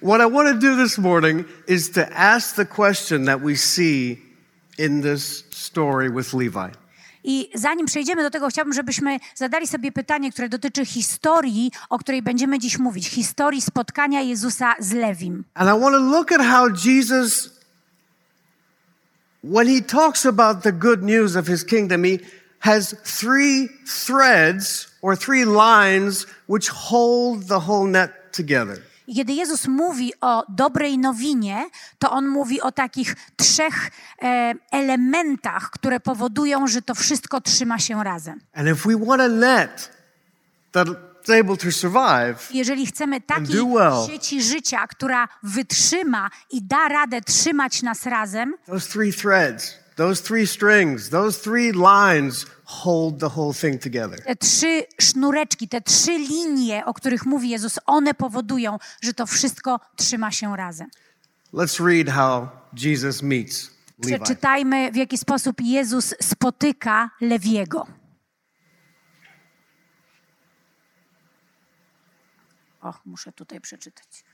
what 0.00 0.20
I 0.20 0.26
want 0.26 0.48
to 0.48 0.58
do 0.60 0.76
this 0.76 0.98
morning 0.98 1.44
is 1.66 1.90
to 1.90 2.06
ask 2.12 2.56
the 2.56 2.66
question 2.66 3.24
that 3.24 3.40
we 3.40 3.56
see 3.56 4.18
in 4.78 5.00
this 5.00 5.44
story 5.50 6.10
with 6.10 6.34
Levi. 6.34 6.72
I 7.24 7.50
zanim 7.54 7.86
przejdziemy 7.86 8.22
do 8.22 8.30
tego, 8.30 8.48
chciałbym, 8.48 8.74
żebyśmy 8.74 9.18
zadali 9.34 9.66
sobie 9.66 9.92
pytanie, 9.92 10.32
które 10.32 10.48
dotyczy 10.48 10.86
historii, 10.86 11.70
o 11.90 11.98
której 11.98 12.22
będziemy 12.22 12.58
dziś 12.58 12.78
mówić. 12.78 13.08
Historii 13.08 13.60
spotkania 13.60 14.22
Jezusa 14.22 14.74
z 14.78 14.92
Lewim. 14.92 15.44
And 15.54 15.70
I 15.70 15.80
want 15.80 15.96
to 15.96 16.02
look 16.02 16.32
at 16.32 16.40
how 16.40 16.68
Jesus, 16.86 17.50
when 19.44 19.68
he 19.68 19.82
talks 19.82 20.26
about 20.26 20.62
the 20.62 20.72
good 20.72 21.02
news 21.02 21.36
of 21.36 21.46
his 21.46 21.64
kingdom, 21.64 22.04
he 22.04 22.18
has 22.60 22.94
three 23.20 23.68
threads 24.06 24.88
or 25.02 25.16
three 25.16 25.44
lines 25.44 26.26
which 26.48 26.70
hold 26.70 27.48
the 27.48 27.60
whole 27.68 27.90
net 27.90 28.10
together. 28.32 28.87
I 29.08 29.14
kiedy 29.14 29.32
Jezus 29.32 29.66
mówi 29.66 30.12
o 30.20 30.44
dobrej 30.48 30.98
nowinie, 30.98 31.70
to 31.98 32.10
on 32.10 32.28
mówi 32.28 32.60
o 32.60 32.72
takich 32.72 33.16
trzech 33.36 33.90
e, 34.22 34.54
elementach, 34.72 35.70
które 35.70 36.00
powodują, 36.00 36.66
że 36.66 36.82
to 36.82 36.94
wszystko 36.94 37.40
trzyma 37.40 37.78
się 37.78 38.04
razem. 38.04 38.40
And 38.54 38.68
if 38.68 38.88
we 38.88 38.96
want 39.06 39.22
to 41.56 41.72
survive, 41.72 42.48
Jeżeli 42.50 42.86
chcemy 42.86 43.20
takiej 43.20 43.64
well. 43.74 44.06
sieci 44.06 44.42
życia, 44.42 44.86
która 44.86 45.28
wytrzyma 45.42 46.30
i 46.50 46.62
da 46.62 46.88
radę 46.88 47.20
trzymać 47.20 47.82
nas 47.82 48.06
razem, 48.06 48.54
those 48.66 48.88
three 48.88 49.12
threads, 49.12 49.74
those 49.96 50.22
three 50.22 50.46
strings, 50.46 51.10
those 51.10 51.40
three 51.40 51.72
lines 51.72 52.46
hold 52.68 53.20
the 53.20 53.28
whole 53.36 53.54
thing 53.54 53.82
together. 53.82 54.22
te 54.24 54.36
trzy 54.36 54.86
sznureczki, 55.00 55.68
te 55.68 55.80
trzy 55.80 56.18
linie, 56.18 56.84
o 56.84 56.94
których 56.94 57.26
mówi 57.26 57.48
Jezus, 57.48 57.78
one 57.86 58.14
powodują, 58.14 58.78
że 59.02 59.14
to 59.14 59.26
wszystko 59.26 59.80
trzyma 59.96 60.30
się 60.30 60.56
razem. 60.56 60.88
Let's 61.54 61.86
read 61.86 62.08
how 62.08 62.48
Jesus 62.72 63.22
meets 63.22 63.70
Levi. 63.98 64.14
Przeczytajmy, 64.14 64.92
w 64.92 64.96
jaki 64.96 65.18
sposób 65.18 65.60
Jezus 65.60 66.14
spotyka 66.22 67.10
Lewiego. 67.20 67.86
Och, 72.80 73.00
muszę 73.04 73.32
tutaj 73.32 73.60
przeczytać. 73.60 74.24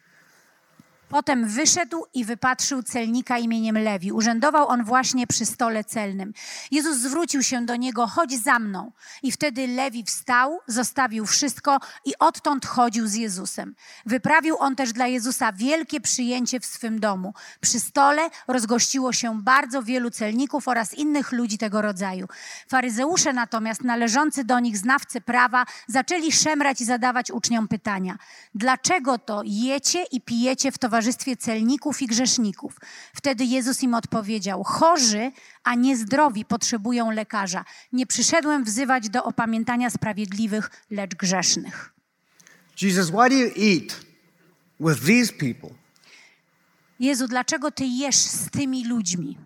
Potem 1.14 1.48
wyszedł 1.48 2.04
i 2.14 2.24
wypatrzył 2.24 2.82
celnika 2.82 3.38
imieniem 3.38 3.78
Lewi. 3.78 4.12
Urzędował 4.12 4.68
on 4.68 4.84
właśnie 4.84 5.26
przy 5.26 5.46
stole 5.46 5.84
celnym. 5.84 6.32
Jezus 6.70 6.96
zwrócił 6.96 7.42
się 7.42 7.66
do 7.66 7.76
niego: 7.76 8.06
Chodź 8.06 8.42
za 8.42 8.58
mną. 8.58 8.92
I 9.22 9.32
wtedy 9.32 9.66
Lewi 9.66 10.04
wstał, 10.04 10.60
zostawił 10.66 11.26
wszystko 11.26 11.78
i 12.04 12.12
odtąd 12.18 12.66
chodził 12.66 13.06
z 13.06 13.14
Jezusem. 13.14 13.74
Wyprawił 14.06 14.56
on 14.58 14.76
też 14.76 14.92
dla 14.92 15.06
Jezusa 15.06 15.52
wielkie 15.52 16.00
przyjęcie 16.00 16.60
w 16.60 16.66
swym 16.66 17.00
domu. 17.00 17.34
Przy 17.60 17.80
stole 17.80 18.30
rozgościło 18.48 19.12
się 19.12 19.42
bardzo 19.42 19.82
wielu 19.82 20.10
celników 20.10 20.68
oraz 20.68 20.94
innych 20.94 21.32
ludzi 21.32 21.58
tego 21.58 21.82
rodzaju. 21.82 22.26
Faryzeusze 22.68 23.32
natomiast, 23.32 23.84
należący 23.84 24.44
do 24.44 24.60
nich 24.60 24.78
znawcy 24.78 25.20
prawa, 25.20 25.66
zaczęli 25.86 26.32
szemrać 26.32 26.80
i 26.80 26.84
zadawać 26.84 27.30
uczniom 27.30 27.68
pytania: 27.68 28.18
Dlaczego 28.54 29.18
to 29.18 29.42
jecie 29.44 30.04
i 30.12 30.20
pijecie 30.20 30.72
w 30.72 30.78
towarzystwie 30.78 31.03
celników 31.38 32.02
i 32.02 32.06
grzeszników? 32.06 32.76
Wtedy 33.14 33.44
Jezus 33.44 33.82
im 33.82 33.94
odpowiedział: 33.94 34.64
Chorzy, 34.64 35.32
a 35.64 35.74
nie 35.74 35.96
zdrowi 35.96 36.44
potrzebują 36.44 37.10
lekarza. 37.10 37.64
Nie 37.92 38.06
przyszedłem 38.06 38.64
wzywać 38.64 39.08
do 39.08 39.24
opamiętania 39.24 39.90
sprawiedliwych, 39.90 40.70
lecz 40.90 41.14
grzesznych. 41.14 41.92
Jesus, 42.82 43.10
why 43.10 43.28
do 43.28 43.36
you 43.36 43.46
eat 43.46 44.00
with 44.80 45.06
these 45.06 45.32
people? 45.32 45.70
Jezu, 47.00 47.28
dlaczego 47.28 47.70
ty 47.70 47.84
jesz 47.84 48.16
z 48.16 48.50
tymi 48.50 48.84
ludźmi? 48.84 49.38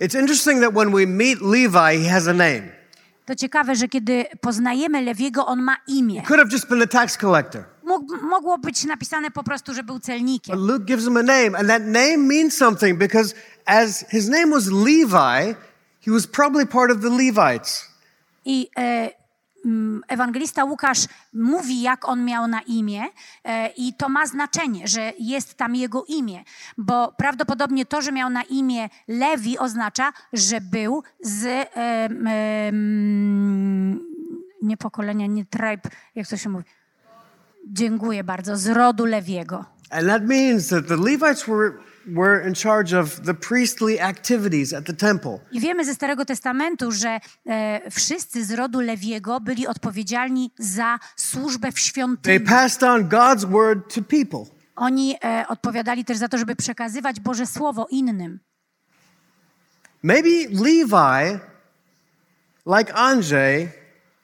It's 0.00 0.20
interesting 0.20 0.60
that 0.60 0.74
when 0.74 0.92
we 0.92 1.06
meet 1.06 1.40
Levi, 1.40 2.04
he 2.04 2.10
has 2.10 2.28
a 2.28 2.32
name. 2.32 2.82
To 3.26 3.34
ciekawe, 3.34 3.76
że 3.76 3.88
kiedy 3.88 4.24
poznajemy 4.40 5.02
Lewiego, 5.02 5.46
on 5.46 5.62
ma 5.62 5.76
imię. 5.86 6.22
Could 6.22 6.40
have 6.40 6.52
just 6.52 6.68
been 6.68 6.82
a 6.82 6.86
tax 6.86 7.16
collector. 7.16 7.64
Mógł, 7.92 8.26
mogło 8.26 8.58
być 8.58 8.84
napisane 8.84 9.30
po 9.30 9.44
prostu, 9.44 9.74
że 9.74 9.82
był 9.82 9.94
But 9.94 10.04
celnikiem. 10.04 10.58
Luke 10.58 10.84
gives 10.84 11.04
him 11.04 11.16
a 11.16 11.22
name, 11.22 11.58
and 11.58 11.68
that 11.68 11.82
name 11.82 12.16
means 12.16 12.56
something 12.56 12.98
because 12.98 13.34
as 13.66 14.04
his 14.10 14.28
name 14.28 14.50
was 14.50 14.66
Levi, 14.66 15.54
he 16.06 16.12
was 16.12 16.26
probably 16.26 16.66
part 16.66 16.90
of 16.90 17.00
the 17.00 17.10
Levites. 17.10 17.88
I 18.44 18.68
e, 18.78 19.10
ewangelista 20.08 20.64
Łukasz 20.64 21.06
mówi, 21.32 21.82
jak 21.82 22.08
on 22.08 22.24
miał 22.24 22.48
na 22.48 22.60
imię, 22.60 23.02
e, 23.44 23.68
i 23.68 23.94
to 23.94 24.08
ma 24.08 24.26
znaczenie, 24.26 24.88
że 24.88 25.12
jest 25.18 25.54
tam 25.54 25.74
jego 25.74 26.04
imię, 26.08 26.44
bo 26.78 27.12
prawdopodobnie 27.16 27.86
to, 27.86 28.02
że 28.02 28.12
miał 28.12 28.30
na 28.30 28.42
imię 28.42 28.88
Lewi, 29.08 29.58
oznacza, 29.58 30.12
że 30.32 30.60
był 30.60 31.02
z 31.20 31.46
e, 31.46 31.76
em, 31.76 32.28
nie 34.62 34.76
pokolenia, 34.76 35.26
nie 35.26 35.44
tribe, 35.44 35.90
jak 36.14 36.28
to 36.28 36.36
się 36.36 36.48
mówi. 36.48 36.64
Dziękuję 37.66 38.24
bardzo, 38.24 38.56
z 38.56 38.66
rodu 38.66 39.04
Lewiego. 39.06 39.64
And 39.90 40.06
that 40.08 40.22
means 40.24 40.68
that 40.68 40.88
the 40.88 40.96
Levites 40.96 41.46
were, 41.48 41.72
were 42.06 42.48
in 42.48 42.54
charge 42.54 42.98
of 43.00 43.20
the 43.20 43.34
priestly 43.34 44.00
activities 44.00 44.72
at 44.72 44.84
the 44.84 44.92
temple. 44.92 45.38
I 45.52 45.60
wiemy 45.60 45.84
ze 45.84 45.94
Starego 45.94 46.24
Testamentu, 46.24 46.92
że 46.92 47.20
e, 47.46 47.90
wszyscy 47.90 48.44
z 48.44 48.52
rodu 48.52 48.80
Lewiego 48.80 49.40
byli 49.40 49.66
odpowiedzialni 49.66 50.50
za 50.58 50.98
służbę 51.16 51.72
w 51.72 51.74
They 51.74 51.82
świątyni. 51.82 52.40
passed 52.40 52.82
on 52.82 53.08
God's 53.08 53.44
word 53.44 53.94
to 53.94 54.02
people. 54.02 54.54
Oni 54.76 55.16
e, 55.24 55.44
odpowiadali 55.48 56.04
też 56.04 56.16
za 56.18 56.28
to, 56.28 56.38
żeby 56.38 56.56
przekazywać 56.56 57.20
Boże 57.20 57.46
Słowo 57.46 57.86
innym. 57.90 58.40
Maybe 60.02 60.28
Levi, 60.50 61.38
like 62.66 62.94
Andrzej, 62.94 63.68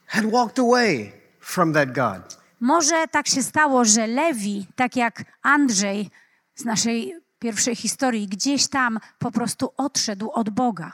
had 0.06 0.24
walked 0.30 0.58
away 0.58 1.12
from 1.40 1.72
that 1.72 1.92
God. 1.92 2.38
Może 2.60 3.08
tak 3.08 3.28
się 3.28 3.42
stało, 3.42 3.84
że 3.84 4.06
Lewi, 4.06 4.66
tak 4.76 4.96
jak 4.96 5.24
Andrzej 5.42 6.10
z 6.54 6.64
naszej 6.64 7.14
pierwszej 7.38 7.76
historii, 7.76 8.28
gdzieś 8.28 8.68
tam 8.68 8.98
po 9.18 9.30
prostu 9.30 9.72
odszedł 9.76 10.30
od 10.30 10.50
Boga. 10.50 10.92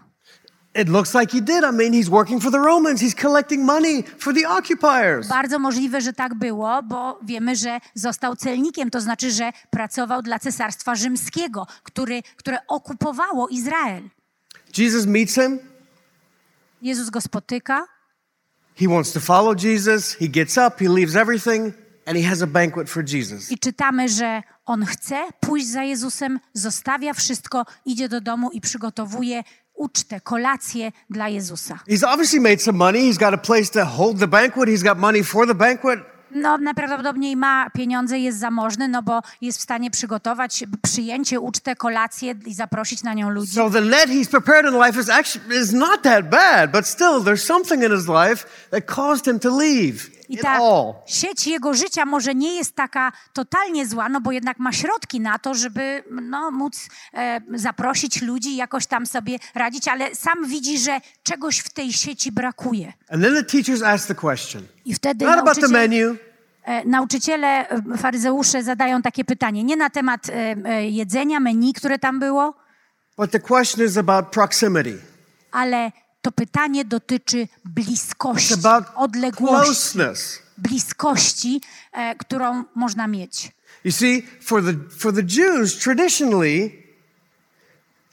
It 0.83 0.88
looks 0.88 1.14
like 1.14 1.33
he 1.33 1.40
did. 1.40 1.62
I 1.62 1.73
mean, 1.73 1.92
he's 1.92 2.09
working 2.09 2.42
for 2.42 2.50
the 2.50 2.59
Romans. 2.59 3.00
He's 3.00 3.14
collecting 3.23 3.64
money 3.64 4.04
for 4.18 4.35
the 4.35 4.49
occupiers. 4.49 5.28
Bardzo 5.28 5.59
możliwe, 5.59 6.00
że 6.00 6.12
tak 6.12 6.35
było, 6.35 6.83
bo 6.83 7.18
wiemy, 7.23 7.56
że 7.56 7.78
został 7.94 8.37
celnikiem, 8.37 8.90
to 8.90 9.00
znaczy, 9.00 9.30
że 9.30 9.52
pracował 9.71 10.23
dla 10.23 10.38
Cesarstwa 10.38 10.94
Rzymskiego, 10.94 11.66
który, 11.83 12.23
które 12.37 12.59
okupowało 12.68 13.49
Izrael. 13.49 14.11
Jesus 14.78 15.06
meets 15.06 15.35
him. 15.35 15.59
Jezus 16.83 17.11
go 17.11 17.21
spotyka, 17.21 17.87
He 18.81 18.88
wants 18.88 19.12
to 19.12 19.21
follow 19.21 19.54
Jesus. 19.54 20.16
He 20.21 20.28
gets 20.28 20.59
up, 20.59 20.81
he 20.81 20.88
leaves 20.88 21.16
everything, 21.16 21.73
and 22.07 22.16
he 22.19 22.23
has 22.23 22.43
a 22.43 22.47
banquet 22.47 22.90
for 22.90 23.04
Jesus. 23.04 23.52
I 23.52 23.59
czytamy, 23.59 24.09
że 24.09 24.43
on 24.66 24.85
chce 24.85 25.28
pójść 25.40 25.66
za 25.66 25.83
Jezusem, 25.83 26.40
zostawia 26.54 27.12
wszystko, 27.14 27.66
idzie 27.87 28.09
do 28.09 28.21
domu 28.21 28.50
i 28.50 28.61
przygotowuje 28.61 29.45
ucztę, 29.75 30.21
kolację 30.21 30.93
dla 31.11 31.28
Jezusa. 31.28 31.78
He's 31.88 32.04
obviously 32.04 32.40
made 32.40 32.59
some 32.59 32.78
money. 32.78 33.11
He's 33.11 33.19
got 33.19 33.35
a 33.35 33.38
place 33.38 33.71
to 33.71 33.85
hold 33.85 34.19
the 34.19 34.28
banquet. 34.28 34.69
He's 34.69 34.83
got 34.83 34.99
money 34.99 35.25
for 35.25 35.47
the 35.47 35.54
banquet. 35.54 36.13
No, 36.35 36.59
najprawdopodobniej 36.59 37.37
ma 37.37 37.71
pieniądze, 37.71 38.19
jest 38.19 38.38
zamożny, 38.38 38.88
no 38.88 39.03
bo 39.03 39.21
jest 39.41 39.59
w 39.59 39.62
stanie 39.62 39.91
przygotować 39.91 40.64
przyjęcie, 40.83 41.41
ucztę, 41.41 41.76
kolację 41.76 42.35
i 42.47 42.55
zaprosić 42.55 43.03
na 43.03 43.14
nią 43.14 43.31
ludzi. 43.31 43.55
So 43.55 43.71
the 43.71 43.81
net 43.81 44.09
he's 44.09 44.31
prepared 44.31 44.67
in 44.67 44.81
life 44.87 45.00
is 45.00 45.11
actually 45.11 45.57
is 45.57 45.73
not 45.73 46.03
that 46.03 46.31
bad, 46.31 46.73
but 46.73 46.87
still 46.87 47.25
there's 47.25 47.45
something 47.45 47.85
in 47.85 47.93
his 47.93 48.09
life 48.09 48.69
that 48.71 48.87
caused 48.87 49.26
him 49.26 49.41
to 49.41 49.57
leave 49.57 50.13
I 50.28 50.38
ta 50.38 50.59
sieć 51.07 51.47
jego 51.47 51.75
życia 51.75 52.04
może 52.07 52.35
nie 52.35 52.54
jest 52.54 52.76
taka 52.76 53.12
totalnie 53.33 53.87
zła, 53.87 54.09
no 54.09 54.21
bo 54.21 54.33
jednak 54.33 54.59
ma 54.59 54.73
środki 54.73 55.21
na 55.21 55.38
to, 55.38 55.54
żeby 55.54 56.04
no, 56.11 56.50
móc 56.50 56.88
e, 57.14 57.40
zaprosić 57.54 58.23
ludzi 58.23 58.57
jakoś 58.57 58.87
tam 58.87 59.07
sobie 59.07 59.38
radzić, 59.54 59.88
ale 59.88 60.14
sam 60.14 60.47
widzi, 60.47 60.78
że 60.78 61.00
czegoś 61.23 61.59
w 61.59 61.69
tej 61.69 61.93
sieci 61.93 62.33
brakuje. 62.33 62.93
And 63.09 63.23
then 63.23 63.35
the 63.35 63.45
teachers 63.45 63.83
ask 63.83 64.09
the 64.09 64.14
question. 64.14 64.62
I 64.85 64.95
wtedy 64.95 65.25
Not 65.25 65.38
about 65.38 65.61
the 65.61 65.69
menu, 65.69 66.16
e, 66.64 66.85
nauczyciele, 66.85 67.69
e, 67.69 67.99
faryzeusze 67.99 68.62
zadają 68.62 69.02
takie 69.02 69.25
pytanie, 69.25 69.64
nie 69.64 69.76
na 69.76 69.90
temat 69.90 70.26
e, 70.31 70.90
jedzenia, 70.90 71.40
menu, 71.40 71.73
które 71.73 71.99
tam 71.99 72.19
było, 72.19 72.54
but 73.19 73.31
the 73.31 73.40
question 73.40 73.87
is 73.87 73.97
about 73.97 74.26
proximity. 74.26 74.99
ale 75.52 75.93
to 76.25 76.33
pytanie 76.33 76.85
dotyczy 76.85 77.49
bliskości, 77.64 78.54
odległości, 78.95 79.99
bliskości, 80.59 81.61
e, 81.93 82.14
którą 82.16 82.64
można 82.75 83.07
mieć. 83.07 83.52
You 83.85 83.93
see, 83.93 84.23
for 84.40 84.64
the 84.64 84.73
for 84.99 85.14
the 85.14 85.23
Jews 85.23 85.78
traditionally, 85.78 86.85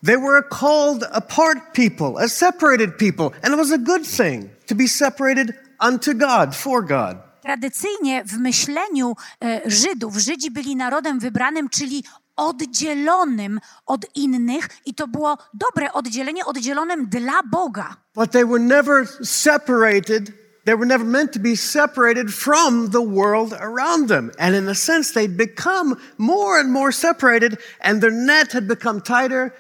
they 0.06 0.18
were 0.18 0.38
a 0.38 0.60
called 0.60 1.03
apart 1.12 1.60
people, 1.74 2.24
a 2.24 2.27
separated 2.27 2.98
people, 2.98 3.30
and 3.44 3.53
it 3.53 3.58
was 3.58 3.72
a 3.72 3.77
good 3.77 4.18
thing 4.18 4.50
to 4.68 4.75
be 4.75 4.88
separated 4.88 5.53
unto 5.80 6.13
God, 6.13 6.56
for 6.56 6.86
God. 6.86 7.18
Tradycyjnie 7.41 8.24
w 8.25 8.38
myśleniu 8.38 9.15
e, 9.44 9.62
Żydów, 9.65 10.18
Żydzi 10.18 10.51
byli 10.51 10.75
narodem 10.75 11.20
wybranym, 11.20 11.70
czyli 11.70 12.03
oddzielonym 12.41 13.60
od 13.86 14.05
innych 14.15 14.67
i 14.86 14.93
to 14.93 15.07
było 15.07 15.38
dobre 15.53 15.93
oddzielenie, 15.93 16.45
oddzielonym 16.45 17.10
dla 17.10 17.43
Boga. 17.51 17.95
But 18.15 18.31
they 18.31 18.45
were 18.45 18.60
never 18.60 19.07
separated. 19.24 20.33
They 20.65 20.75
were 20.75 20.86
never 20.86 21.05
meant 21.05 21.33
to 21.33 21.39
be 21.39 21.55
separated 21.55 22.33
from 22.33 22.89
the 22.89 23.01
world 23.01 23.53
around 23.53 24.07
them. 24.07 24.31
And 24.38 24.55
in 24.55 24.69
a 24.69 24.75
sense, 24.75 25.13
they'd 25.13 25.38
become 25.38 25.95
more 26.17 26.60
and 26.60 26.71
more 26.71 26.91
separated, 26.91 27.57
and 27.79 28.01
their 28.01 28.13
net 28.13 28.53
had 28.53 28.67
become 28.67 29.01
tighter 29.01 29.53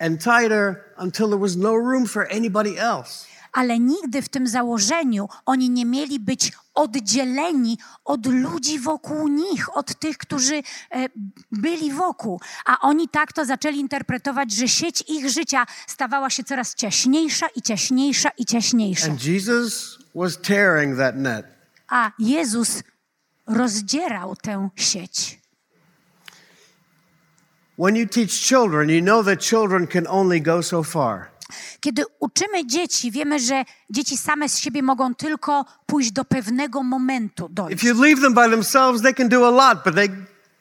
and 0.00 0.20
tighter 0.20 0.84
until 0.98 1.28
there 1.28 1.40
was 1.40 1.56
no 1.56 1.74
room 1.74 2.06
for 2.06 2.26
anybody 2.26 2.78
else. 2.78 3.26
Ale 3.54 3.78
nigdy 3.78 4.22
w 4.22 4.28
tym 4.28 4.46
założeniu 4.46 5.28
oni 5.46 5.70
nie 5.70 5.84
mieli 5.84 6.20
być 6.20 6.52
oddzieleni 6.74 7.78
od 8.04 8.26
ludzi 8.26 8.78
wokół 8.78 9.28
nich, 9.28 9.76
od 9.76 9.98
tych, 9.98 10.18
którzy 10.18 10.56
e, 10.56 10.62
byli 11.52 11.92
wokół. 11.92 12.40
A 12.64 12.80
oni 12.80 13.08
tak 13.08 13.32
to 13.32 13.44
zaczęli 13.44 13.78
interpretować, 13.78 14.52
że 14.52 14.68
sieć 14.68 15.04
ich 15.08 15.30
życia 15.30 15.66
stawała 15.86 16.30
się 16.30 16.44
coraz 16.44 16.74
ciaśniejsza 16.74 17.46
i 17.56 17.62
ciaśniejsza 17.62 18.30
i 18.38 18.44
ciaśniejsza. 18.44 19.10
And 19.10 19.24
Jesus 19.24 19.98
was 20.14 20.40
tearing 20.40 20.98
that 20.98 21.16
net. 21.16 21.46
A 21.88 22.10
Jezus 22.18 22.82
rozdzierał 23.46 24.36
tę 24.36 24.68
sieć. 24.76 25.40
When 27.78 27.96
you 27.96 28.06
teach 28.06 28.30
children, 28.30 28.88
you 28.88 29.02
know 29.02 29.24
that 29.24 29.40
children 29.40 29.86
can 29.86 30.06
only 30.06 30.40
go 30.40 30.62
so 30.62 30.82
far. 30.82 31.33
Kiedy 31.80 32.04
uczymy 32.20 32.66
dzieci, 32.66 33.10
wiemy, 33.10 33.40
że 33.40 33.64
dzieci 33.90 34.16
same 34.16 34.48
z 34.48 34.58
siebie 34.58 34.82
mogą 34.82 35.14
tylko 35.14 35.64
pójść 35.86 36.12
do 36.12 36.24
pewnego 36.24 36.82
momentu 36.82 37.48
dojść. 37.48 37.76
If 37.76 37.88
you 37.88 38.02
leave 38.02 38.20
them 38.22 38.34
by 38.34 38.50
themselves, 38.50 39.02
they 39.02 39.14
can 39.14 39.28
do 39.28 39.46
a 39.46 39.50
lot, 39.50 39.84
but 39.84 39.94
they, 39.94 40.08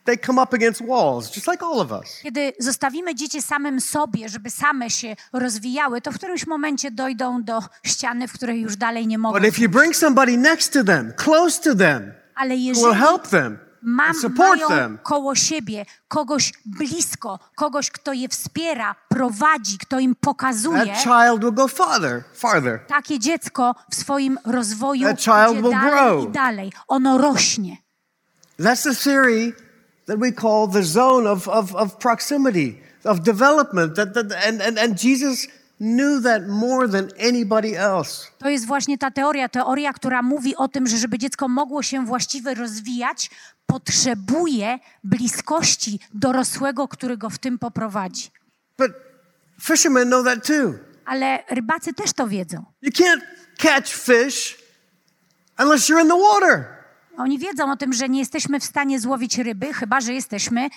they 0.03 0.17
come 0.17 0.41
up 0.41 0.55
against 0.55 0.81
walls, 0.87 1.35
just 1.35 1.47
like 1.47 1.65
all 1.65 1.79
of 1.79 1.91
us. 1.91 2.19
Kiedy 2.23 2.53
zostawimy 2.59 3.15
dzieci 3.15 3.41
samym 3.41 3.81
sobie, 3.81 4.29
żeby 4.29 4.49
same 4.49 4.89
się 4.89 5.15
rozwijały, 5.33 6.01
to 6.01 6.11
w 6.11 6.15
którymś 6.15 6.47
momencie 6.47 6.91
dojdą 6.91 7.43
do 7.43 7.59
ściany, 7.83 8.27
w 8.27 8.33
której 8.33 8.61
już 8.61 8.75
dalej 8.77 9.07
nie 9.07 9.17
mogą. 9.17 9.39
But 9.39 9.47
if 9.47 9.61
you 9.61 9.69
bring 9.69 9.95
somebody 9.95 10.37
next 10.37 10.73
to 10.73 10.83
them, 10.83 11.13
close 11.17 11.61
to 11.61 11.75
them, 11.75 12.13
Ale 12.35 12.55
who 12.55 12.61
will 12.61 12.75
jeżeli 12.75 12.95
help 12.95 13.27
them, 13.27 13.57
mam, 13.83 14.13
mają 14.37 14.67
them, 14.67 14.97
koło 15.03 15.35
siebie 15.35 15.85
kogoś 16.07 16.53
blisko, 16.65 17.39
kogoś, 17.55 17.91
kto 17.91 18.13
je 18.13 18.29
wspiera, 18.29 18.95
prowadzi, 19.09 19.77
kto 19.77 19.99
im 19.99 20.15
pokazuje, 20.15 20.85
that 20.85 21.03
child 21.03 21.41
will 21.41 21.53
go 21.53 21.67
farther, 21.67 22.23
farther. 22.33 22.79
takie 22.87 23.19
dziecko 23.19 23.75
w 23.91 23.95
swoim 23.95 24.39
rozwoju 24.45 25.07
That 25.07 25.21
child 25.21 25.51
idzie 25.51 25.61
will 25.61 25.71
dalej 25.71 25.91
grow. 25.91 26.29
i 26.29 26.31
dalej. 26.31 26.71
Ono 26.87 27.17
rośnie. 27.17 27.77
That's 28.59 28.83
the 28.83 28.95
theory 28.95 29.53
that 30.05 30.19
we 30.19 30.31
call 30.31 30.67
the 30.67 30.83
zone 30.83 31.31
of, 31.31 31.47
of, 31.47 31.75
of 31.75 31.97
proximity, 31.97 32.81
of 33.03 33.19
development. 33.19 33.95
That, 33.95 34.13
that, 34.13 34.31
and, 34.47 34.61
and, 34.61 34.79
and 34.79 35.03
Jesus 35.03 35.47
knew 35.79 36.21
that 36.21 36.47
more 36.47 36.87
than 36.87 37.09
anybody 37.19 37.75
else. 37.75 38.27
To 38.37 38.49
jest 38.49 38.65
właśnie 38.65 38.97
ta 38.97 39.11
teoria, 39.11 39.49
teoria, 39.49 39.93
która 39.93 40.21
mówi 40.21 40.55
o 40.55 40.67
tym, 40.67 40.87
że 40.87 40.97
żeby 40.97 41.17
dziecko 41.17 41.47
mogło 41.47 41.83
się 41.83 42.05
właściwie 42.05 42.53
rozwijać, 42.53 43.29
potrzebuje 43.73 44.79
bliskości 45.03 45.99
dorosłego, 46.13 46.87
który 46.87 47.17
go 47.17 47.29
w 47.29 47.37
tym 47.37 47.59
poprowadzi. 47.59 48.31
But 48.77 48.91
fishermen 49.61 50.07
know 50.07 50.25
that 50.25 50.47
too. 50.47 50.73
Ale 51.05 51.43
rybacy 51.49 51.93
też 51.93 52.13
to 52.13 52.27
wiedzą. 52.27 52.65
You 52.81 52.91
can't 52.91 53.21
catch 53.57 53.87
fish 53.87 54.57
unless 55.59 55.89
you're 55.89 56.01
in 56.01 56.07
the 56.07 56.17
water. 56.17 56.72
Oni 57.17 57.39
wiedzą 57.39 57.71
o 57.71 57.75
tym, 57.77 57.93
że 57.93 58.09
nie 58.09 58.19
jesteśmy 58.19 58.59
w 58.59 58.63
stanie 58.63 58.99
złowić 58.99 59.37
ryby, 59.37 59.73
chyba 59.73 60.01
że 60.01 60.13
jesteśmy 60.13 60.69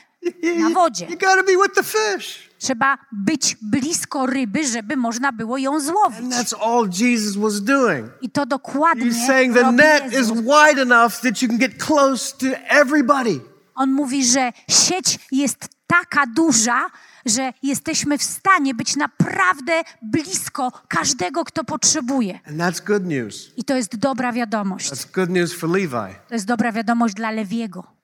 na 0.60 0.70
wodzie. 0.70 1.04
you 1.06 1.18
gotta 1.18 1.42
be 1.42 1.52
with 1.52 1.74
the 1.74 1.82
fish. 1.82 2.50
Trzeba 2.58 2.98
być 3.12 3.56
blisko 3.62 4.26
ryby, 4.26 4.66
żeby 4.66 4.96
można 4.96 5.32
było 5.32 5.58
ją 5.58 5.74
And 5.74 5.84
złowić. 5.84 6.20
that's 6.34 6.54
all 6.62 6.88
Jesus 7.00 7.36
was 7.36 7.60
doing. 7.62 8.06
I 8.20 8.30
to 8.30 8.46
dokładnie 8.46 9.06
He's 9.10 9.26
saying 9.26 9.54
the 9.54 9.62
robi 9.62 9.76
net 9.76 10.06
is 10.06 10.12
Jezus. 10.12 10.38
wide 10.38 10.82
enough 10.82 11.12
that 11.22 11.42
you 11.42 11.48
can 11.48 11.58
get 11.58 11.84
close 11.84 12.36
to 12.36 12.46
everybody. 12.68 13.40
On 13.74 13.92
mówi, 13.92 14.24
że 14.24 14.52
sieć 14.70 15.18
jest 15.32 15.68
taka 15.86 16.26
duża, 16.26 16.86
że 17.26 17.52
jesteśmy 17.62 18.18
w 18.18 18.22
stanie 18.22 18.74
być 18.74 18.96
naprawdę 18.96 19.82
blisko 20.02 20.72
każdego, 20.88 21.44
kto 21.44 21.64
potrzebuje. 21.64 22.40
And 22.46 22.56
that's 22.56 22.84
good 22.86 23.06
news. 23.06 23.52
I 23.56 23.64
to 23.64 23.76
jest 23.76 23.96
dobra 23.96 24.32
wiadomość. 24.32 24.90
That's 24.90 25.14
good 25.14 25.30
news 25.30 25.52
for 25.52 25.70
Levi. 25.70 26.14
To 26.28 26.34
jest 26.34 26.46
dobra 26.46 26.72
wiadomość 26.72 27.14
dla 27.14 27.30
Lewiego. 27.30 27.96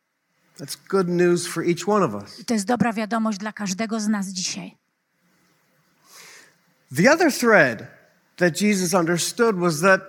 That's 0.59 0.77
good 0.89 1.09
news 1.09 1.47
for 1.47 1.65
each 1.65 1.89
one 1.89 2.05
of 2.05 2.15
us. 2.15 2.41
I 2.41 2.45
to 2.45 2.55
jest 2.55 2.67
dobra 2.67 2.93
wiadomość 2.93 3.39
dla 3.39 3.53
każdego 3.53 4.01
z 4.01 4.09
nas 4.09 4.27
dzisiaj. 4.27 4.77
The 6.97 7.13
other 7.13 7.33
thread 7.33 7.87
that 8.37 8.61
Jesus 8.61 8.95
understood 8.95 9.57
was 9.57 9.81
that 9.81 10.01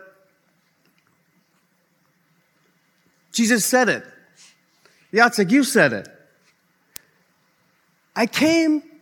Jesus 3.39 3.65
said 3.65 3.89
it. 3.89 4.03
Jacek, 5.13 5.51
you 5.51 5.63
said 5.63 5.93
it. 5.93 6.09
I 8.15 8.27
came 8.27 8.92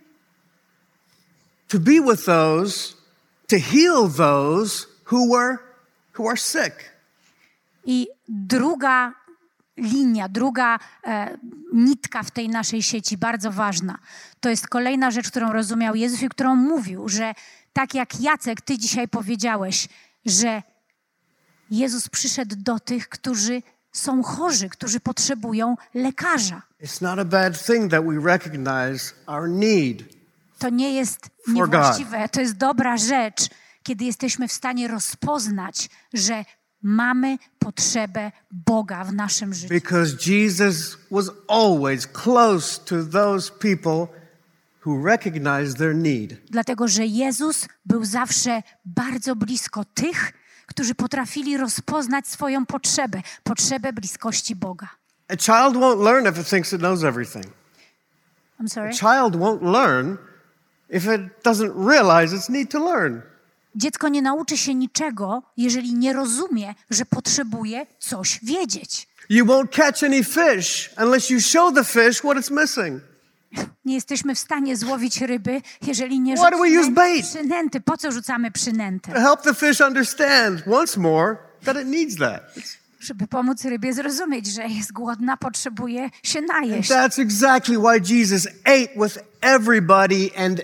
to 1.71 1.79
be 1.79 2.01
with 2.01 2.25
those, 2.25 2.95
to 3.47 3.57
heal 3.57 4.07
those 4.09 4.87
who 5.05 5.31
were, 5.31 5.57
who 6.17 6.27
are 6.27 6.37
sick. 6.37 6.73
I 7.85 8.07
druga 8.27 9.13
linia, 9.77 10.29
druga 10.29 10.79
e, 11.03 11.37
nitka 11.73 12.23
w 12.23 12.31
tej 12.31 12.49
naszej 12.49 12.83
sieci, 12.83 13.17
bardzo 13.17 13.51
ważna, 13.51 13.97
to 14.39 14.49
jest 14.49 14.67
kolejna 14.67 15.11
rzecz, 15.11 15.27
którą 15.27 15.53
rozumiał 15.53 15.95
Jezus 15.95 16.21
i 16.21 16.29
którą 16.29 16.55
mówił, 16.55 17.09
że 17.09 17.33
tak 17.73 17.93
jak 17.93 18.19
Jacek, 18.19 18.61
ty 18.61 18.77
dzisiaj 18.77 19.07
powiedziałeś, 19.07 19.87
że 20.25 20.63
Jezus 21.71 22.09
przyszedł 22.09 22.55
do 22.57 22.79
tych, 22.79 23.09
którzy 23.09 23.61
są 23.91 24.23
chorzy, 24.23 24.69
którzy 24.69 24.99
potrzebują 24.99 25.75
lekarza. 25.93 26.61
It's 26.83 27.01
not 27.01 27.19
a 27.19 27.25
bad 27.25 27.65
thing 27.65 27.91
that 27.91 28.05
we 28.05 28.31
recognize 28.31 29.13
our 29.27 29.49
need. 29.49 30.20
To 30.61 30.69
nie 30.69 30.93
jest 30.93 31.29
niewłaściwe, 31.47 32.29
to 32.29 32.41
jest 32.41 32.57
dobra 32.57 32.97
rzecz, 32.97 33.49
kiedy 33.83 34.05
jesteśmy 34.05 34.47
w 34.47 34.51
stanie 34.51 34.87
rozpoznać, 34.87 35.89
że 36.13 36.45
mamy 36.81 37.37
potrzebę 37.59 38.31
Boga 38.51 39.03
w 39.03 39.13
naszym 39.13 39.53
życiu. 39.53 39.73
Because 39.73 40.31
Jesus 40.31 40.97
was 41.11 41.31
always 41.47 42.07
close 42.07 42.79
to 42.85 42.95
those 43.05 43.51
people 43.51 44.07
who 44.85 45.05
recognized 45.05 45.77
their 45.77 45.95
need. 45.95 46.33
Dlatego, 46.49 46.87
że 46.87 47.05
Jezus 47.05 47.67
był 47.85 48.05
zawsze 48.05 48.63
bardzo 48.85 49.35
blisko 49.35 49.85
tych, 49.85 50.33
którzy 50.65 50.95
potrafili 50.95 51.57
rozpoznać 51.57 52.27
swoją 52.27 52.65
potrzebę, 52.65 53.21
potrzebę 53.43 53.93
bliskości 53.93 54.55
Boga. 54.55 54.87
A 55.27 55.37
child 55.37 55.75
won't 55.75 56.03
learn 56.03 56.27
if 56.27 56.41
it 56.41 56.49
thinks 56.49 56.73
it 56.73 56.79
knows 56.79 57.03
everything. 57.03 57.45
I'm 58.59 58.69
sorry? 58.69 58.89
A 58.89 58.93
child 58.93 59.35
won't 59.35 59.61
learn 59.61 60.17
if 60.91 61.15
it 61.15 61.21
doesn't 61.43 61.87
realize 61.89 62.35
its 62.35 62.49
need 62.49 62.69
to 62.71 62.79
learn. 62.79 63.21
Dziecko 63.75 64.09
nie 64.09 64.21
nauczy 64.21 64.57
się 64.57 64.75
niczego, 64.75 65.43
jeżeli 65.57 65.93
nie 65.93 66.13
rozumie, 66.13 66.75
że 66.89 67.05
potrzebuje 67.05 67.85
coś 67.99 68.39
wiedzieć. 68.43 69.07
You 69.29 69.45
won't 69.45 69.69
catch 69.69 70.03
any 70.03 70.23
fish 70.23 70.89
unless 71.03 71.29
you 71.29 71.41
show 71.41 71.73
the 71.73 71.83
fish 71.83 72.17
what 72.19 72.37
it's 72.37 72.51
missing. 72.61 73.01
Nie 73.85 73.95
jesteśmy 73.95 74.35
w 74.35 74.39
stanie 74.39 74.77
złowić 74.77 75.21
ryby, 75.21 75.61
jeżeli 75.87 76.19
nie 76.19 76.35
bait? 76.95 77.25
przynęty. 77.25 77.81
Po 77.81 77.97
co 77.97 78.11
rzucamy 78.11 78.51
przynętę? 78.51 79.13
To 79.13 79.19
help 79.19 79.41
the 79.41 79.53
fish 79.53 79.81
understand 79.81 80.63
once 80.67 80.99
more 80.99 81.37
that 81.65 81.77
it 81.81 81.87
needs 81.87 82.15
that. 82.17 82.43
Żeby 82.99 83.27
pomóc 83.27 83.65
rybie 83.65 83.93
zrozumieć, 83.93 84.47
że 84.47 84.67
jest 84.67 84.91
głodna, 84.93 85.37
potrzebuje 85.37 86.09
się 86.23 86.39
And 86.39 86.47
najeść. 86.47 86.89
that's 86.89 87.21
exactly 87.21 87.77
why 87.77 88.13
Jesus 88.15 88.47
ate 88.65 88.87
with 89.05 89.17
everybody 89.41 90.29
and 90.37 90.61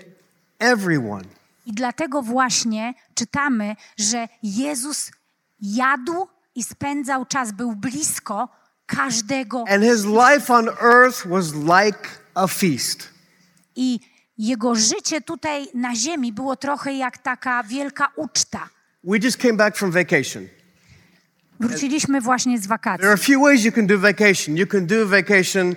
everyone. 0.58 1.24
I 1.66 1.72
dlatego 1.72 2.22
właśnie 2.22 2.94
czytamy, 3.14 3.76
że 3.98 4.28
Jezus 4.42 5.10
jadł 5.60 6.28
i 6.54 6.64
spędzał 6.64 7.24
czas, 7.26 7.52
był 7.52 7.72
blisko 7.76 8.48
każdego 8.86 9.64
And 9.68 9.84
his 9.84 10.04
life 10.04 10.54
on 10.54 10.68
earth 10.68 11.26
was 11.26 11.52
like 11.54 11.98
a 12.34 12.46
feast. 12.46 13.08
i 13.76 14.00
jego 14.38 14.74
życie 14.74 15.20
tutaj 15.20 15.66
na 15.74 15.94
ziemi 15.94 16.32
było 16.32 16.56
trochę 16.56 16.92
jak 16.92 17.18
taka 17.18 17.62
wielka 17.62 18.08
uczta. 18.16 18.68
We 19.04 19.18
just 19.18 19.36
came 19.36 19.54
back 19.54 19.76
from 19.76 19.90
vacation. 19.90 20.48
Wróciliśmy 21.60 22.20
właśnie 22.20 22.58
z 22.58 22.60
There 22.60 22.68
wakacji. 22.68 23.04
are 23.06 23.14
a 23.14 23.16
few 23.16 23.42
ways 23.42 23.64
you 23.64 23.72
can 23.72 23.86
do 23.86 23.98
vacation. 23.98 24.56
You 24.56 24.66
can 24.66 24.86
do 24.86 25.06
vacation 25.06 25.74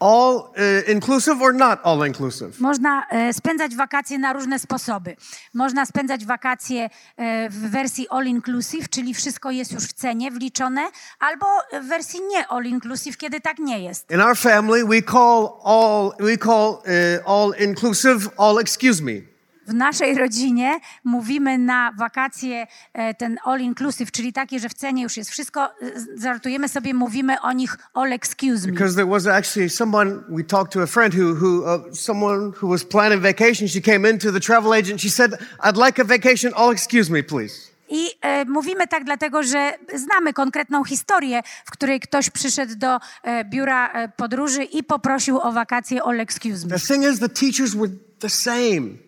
all 0.00 0.36
uh, 0.36 0.88
inclusive 0.88 1.42
or 1.42 1.54
not 1.54 1.80
all 1.82 2.06
inclusive? 2.06 2.60
Można 2.60 3.06
e, 3.10 3.32
spędzać 3.32 3.76
wakacje 3.76 4.18
na 4.18 4.32
różne 4.32 4.58
sposoby. 4.58 5.16
Można 5.54 5.86
spędzać 5.86 6.24
wakacje 6.24 6.90
e, 7.16 7.50
w 7.50 7.70
wersji 7.70 8.08
all 8.08 8.26
inclusive, 8.26 8.88
czyli 8.88 9.14
wszystko 9.14 9.50
jest 9.50 9.72
już 9.72 9.84
w 9.84 9.92
cenie 9.92 10.30
wliczone, 10.30 10.80
albo 11.18 11.46
w 11.82 11.88
wersji 11.88 12.20
nie 12.28 12.48
all 12.48 12.64
inclusive, 12.64 13.16
kiedy 13.16 13.40
tak 13.40 13.58
nie 13.58 13.78
jest. 13.78 14.10
In 14.10 14.20
our 14.20 14.36
family, 14.36 14.84
we 14.84 15.02
call 15.02 15.48
all 15.64 16.12
we 16.20 16.36
call 16.38 16.82
all 17.26 17.52
inclusive 17.60 18.28
all 18.38 18.58
excuse 18.58 19.02
me. 19.02 19.33
W 19.66 19.74
naszej 19.74 20.14
rodzinie 20.14 20.78
mówimy 21.04 21.58
na 21.58 21.92
wakacje 21.98 22.66
e, 22.92 23.14
ten 23.14 23.38
all 23.44 23.60
inclusive, 23.60 24.10
czyli 24.10 24.32
takie, 24.32 24.60
że 24.60 24.68
w 24.68 24.74
cenie 24.74 25.02
już 25.02 25.16
jest 25.16 25.30
wszystko. 25.30 25.70
Żartujemy 26.18 26.68
sobie, 26.68 26.94
mówimy 26.94 27.40
o 27.40 27.52
nich 27.52 27.78
all 27.94 28.12
excuse 28.12 28.66
me. 28.66 28.72
Because 28.72 28.94
there 28.94 29.10
was 29.10 29.26
actually 29.26 29.70
someone 29.70 30.22
we 30.28 30.44
talked 30.44 30.72
to 30.72 30.82
a 30.82 30.86
friend 30.86 31.14
who 31.14 31.34
who 31.34 31.62
uh, 31.62 31.94
someone 31.94 32.52
who 32.62 32.68
was 32.68 32.84
planning 32.84 33.22
vacation. 33.22 33.68
She 33.68 33.80
came 33.80 34.10
into 34.10 34.32
the 34.32 34.40
travel 34.40 34.72
agent. 34.72 35.00
She 35.00 35.10
said, 35.10 35.32
"I'd 35.62 35.86
like 35.86 36.02
a 36.02 36.04
vacation. 36.04 36.52
All 36.54 36.72
excuse 36.72 37.12
me, 37.12 37.22
please." 37.22 37.74
I 37.88 38.10
e, 38.20 38.44
mówimy 38.44 38.86
tak 38.86 39.04
dlatego, 39.04 39.42
że 39.42 39.72
znamy 39.94 40.32
konkretną 40.32 40.84
historię, 40.84 41.42
w 41.64 41.70
której 41.70 42.00
ktoś 42.00 42.30
przyszedł 42.30 42.74
do 42.76 42.98
e, 43.22 43.44
biura 43.44 43.92
e, 43.92 44.08
podróży 44.08 44.64
i 44.64 44.84
poprosił 44.84 45.38
o 45.38 45.52
wakacje 45.52 46.02
all 46.02 46.20
excuse 46.20 46.66
me. 46.66 46.78
The 46.78 46.94
thing 46.94 47.04
is, 47.12 47.18
the 47.20 47.28
teachers 47.28 47.74
were 47.74 47.92
the 48.18 48.30
same. 48.30 49.04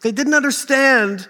They 0.00 0.12
didn't 0.12 0.34
understand 0.34 1.28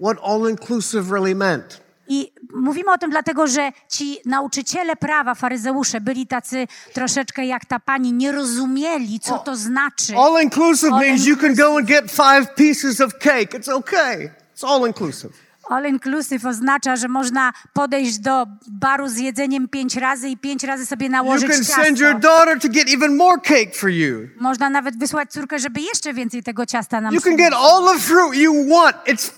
what 0.00 0.18
all 0.22 0.50
inclusive 0.50 1.10
really 1.10 1.34
meant. 1.34 1.80
I 2.08 2.32
mówimy 2.54 2.92
o 2.92 2.98
tym 2.98 3.10
dlatego, 3.10 3.46
że 3.46 3.72
ci 3.88 4.18
nauczyciele 4.24 4.96
prawa, 4.96 5.34
faryzeusze, 5.34 6.00
byli 6.00 6.26
tacy 6.26 6.66
troszeczkę 6.92 7.46
jak 7.46 7.64
ta 7.64 7.80
pani, 7.80 8.12
nie 8.12 8.32
rozumieli, 8.32 9.20
co 9.20 9.38
to 9.38 9.56
znaczy. 9.56 10.16
All 10.16 10.42
inclusive 10.42 10.90
means 10.90 11.26
you 11.26 11.36
can 11.36 11.54
go 11.54 11.76
and 11.76 11.86
get 11.88 12.10
five 12.10 12.54
pieces 12.56 13.00
of 13.00 13.18
cake. 13.18 13.58
It's 13.58 13.68
okay. 13.68 14.30
It's 14.54 14.64
all 14.64 14.86
inclusive. 14.86 15.47
All 15.68 15.84
inclusive 15.86 16.46
oznacza, 16.48 16.96
że 16.96 17.08
można 17.08 17.52
podejść 17.72 18.18
do 18.18 18.46
baru 18.68 19.08
z 19.08 19.16
jedzeniem 19.18 19.68
pięć 19.68 19.96
razy 19.96 20.28
i 20.28 20.36
pięć 20.36 20.64
razy 20.64 20.86
sobie 20.86 21.06
You 21.06 21.12
nałożyć 21.12 21.50
can 21.52 21.64
send 21.64 21.98
your 21.98 22.12
ciasto. 22.12 22.28
daughter 22.28 22.60
to 22.60 22.68
get 22.68 22.88
even 22.94 23.16
more 23.16 23.40
cake 23.40 23.70
for 23.74 23.90
you. 23.90 24.28
Można 24.40 24.70
nawet 24.70 24.98
wysłać 24.98 25.30
córkę, 25.32 25.58
żeby 25.58 25.80
jeszcze 25.80 26.14
więcej 26.14 26.42
tego 26.42 26.66
ciasta 26.66 27.00
nam 27.00 27.14
You 27.14 27.20
can 27.20 27.36
get 27.36 27.52
all 27.54 27.84
the 27.94 28.00
fruit 28.00 28.34
you 28.36 28.54
want. 28.68 28.96
It's 29.06 29.30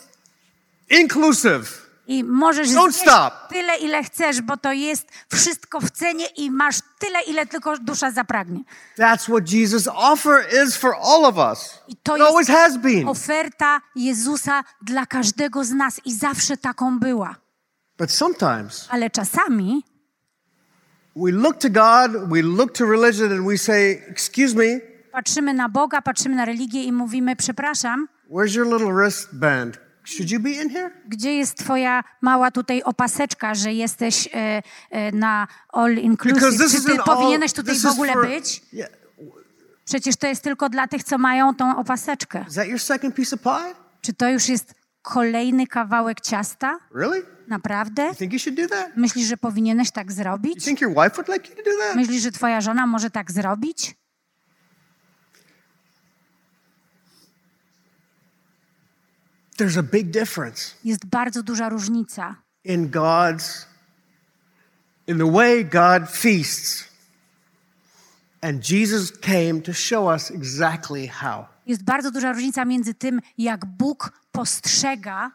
inclusive. 0.91 1.90
I 2.11 2.25
możesz 2.25 2.69
Don't 2.69 2.93
zjeść 2.93 2.99
stop. 3.11 3.35
tyle, 3.49 3.77
ile 3.77 4.03
chcesz, 4.05 4.41
bo 4.43 4.57
to 4.57 4.73
jest 4.73 5.09
wszystko 5.33 5.81
w 5.81 5.91
cenie 5.91 6.27
i 6.37 6.51
masz 6.51 6.77
tyle, 6.99 7.23
ile 7.23 7.47
tylko 7.47 7.79
dusza 7.79 8.11
zapragnie. 8.11 8.61
That's 8.99 9.23
what 9.25 9.53
Jesus' 9.53 9.89
offer 9.95 10.45
is 10.67 10.77
for 10.77 10.95
all 11.03 11.25
of 11.25 11.37
us. 11.53 11.79
I 11.89 11.97
to 11.97 12.17
It 12.17 12.23
always 12.23 12.49
jest 12.49 12.61
has 12.61 12.77
been. 12.77 13.09
oferta 13.09 13.81
Jezusa 13.97 14.65
dla 14.83 15.07
każdego 15.07 15.65
z 15.65 15.71
nas 15.71 16.01
i 16.05 16.15
zawsze 16.15 16.57
taką 16.57 16.99
była. 16.99 17.35
But 17.99 18.11
sometimes 18.13 18.89
Ale 18.91 19.11
czasami 19.11 19.85
we 21.17 21.31
look 21.33 21.57
to 21.59 21.69
God, 21.71 22.29
we 22.31 22.43
look 22.43 22.73
to 22.73 22.87
religion, 22.87 23.33
and 23.33 23.47
we 23.49 23.59
say, 23.59 24.03
Excuse 24.09 24.55
me, 24.55 24.81
patrzymy 25.13 25.55
na 25.55 25.69
Boga, 25.69 26.03
patrzymy 26.03 26.37
na 26.37 26.45
religię 26.45 26.85
i 26.85 26.93
mówimy, 26.93 27.37
przepraszam, 27.37 28.09
where's 28.31 28.57
your 28.57 28.67
little 28.67 28.93
wristband? 28.95 29.79
Should 30.11 30.31
you 30.31 30.41
be 30.41 30.51
in 30.51 30.71
here? 30.71 30.91
gdzie 31.09 31.35
jest 31.35 31.55
twoja 31.59 32.05
mała 32.21 32.51
tutaj 32.51 32.83
opaseczka, 32.83 33.55
że 33.55 33.73
jesteś 33.73 34.29
e, 34.35 34.63
e, 34.91 35.13
na 35.13 35.49
all 35.73 35.95
inclusive? 35.95 36.71
Czy 36.71 36.85
ty 36.85 36.99
powinieneś 37.05 37.53
tutaj 37.53 37.79
w 37.79 37.87
ogóle 37.87 38.13
for, 38.13 38.27
być? 38.27 38.63
Yeah. 38.73 38.91
Przecież 39.85 40.17
to 40.17 40.27
jest 40.27 40.43
tylko 40.43 40.69
dla 40.69 40.89
tych, 40.89 41.05
co 41.05 41.19
mają 41.19 41.55
tą 41.55 41.77
opaseczkę. 41.77 42.45
Is 42.49 42.55
that 42.55 42.69
your 42.69 42.81
second 42.81 43.15
piece 43.15 43.37
of 43.37 43.43
pie? 43.43 43.75
Czy 44.01 44.13
to 44.13 44.29
już 44.31 44.49
jest 44.49 44.75
kolejny 45.03 45.67
kawałek 45.67 46.21
ciasta? 46.21 46.79
Really? 46.95 47.23
Naprawdę? 47.49 48.07
You 48.07 48.15
think 48.15 48.33
you 48.33 48.39
should 48.39 48.57
do 48.57 48.69
that? 48.69 48.97
Myślisz, 48.97 49.29
że 49.29 49.37
powinieneś 49.37 49.91
tak 49.91 50.07
You 50.07 50.13
zrobić? 50.13 50.65
think 50.65 50.81
your 50.81 50.91
wife 50.91 51.11
would 51.11 51.29
like 51.29 51.51
you 51.51 51.57
to 51.57 51.63
do 51.71 51.71
that? 51.87 51.97
Myślisz, 51.97 52.23
że 52.23 52.33
twoja 52.33 52.61
żona 52.61 52.87
może 52.87 53.11
tak 53.11 53.33
zrobić? 53.33 53.95
There's 59.61 59.79
a 59.79 59.83
big 59.83 60.11
difference 60.11 60.75
Jest 60.85 61.07
bardzo 61.07 61.43
duża 61.43 61.69
różnica 61.69 62.37
in 62.65 62.91
God's, 62.91 63.67
in 65.07 65.19
the 65.19 65.33
way 65.33 65.65
God 65.65 66.11
feasts. 66.11 66.85
And 68.43 68.71
Jesus 68.71 69.13
came 69.21 69.61
to 69.61 69.73
show 69.73 70.07
us 70.07 70.31
exactly 70.31 71.09
how. 71.09 71.47
Jest 71.67 71.83
bardzo 71.83 72.11
duża 72.11 72.33
różnica 72.33 72.65
między 72.65 72.95
tym, 72.95 73.21
jak 73.39 73.67
Bóg 73.67 74.13
postrzega 74.33 75.31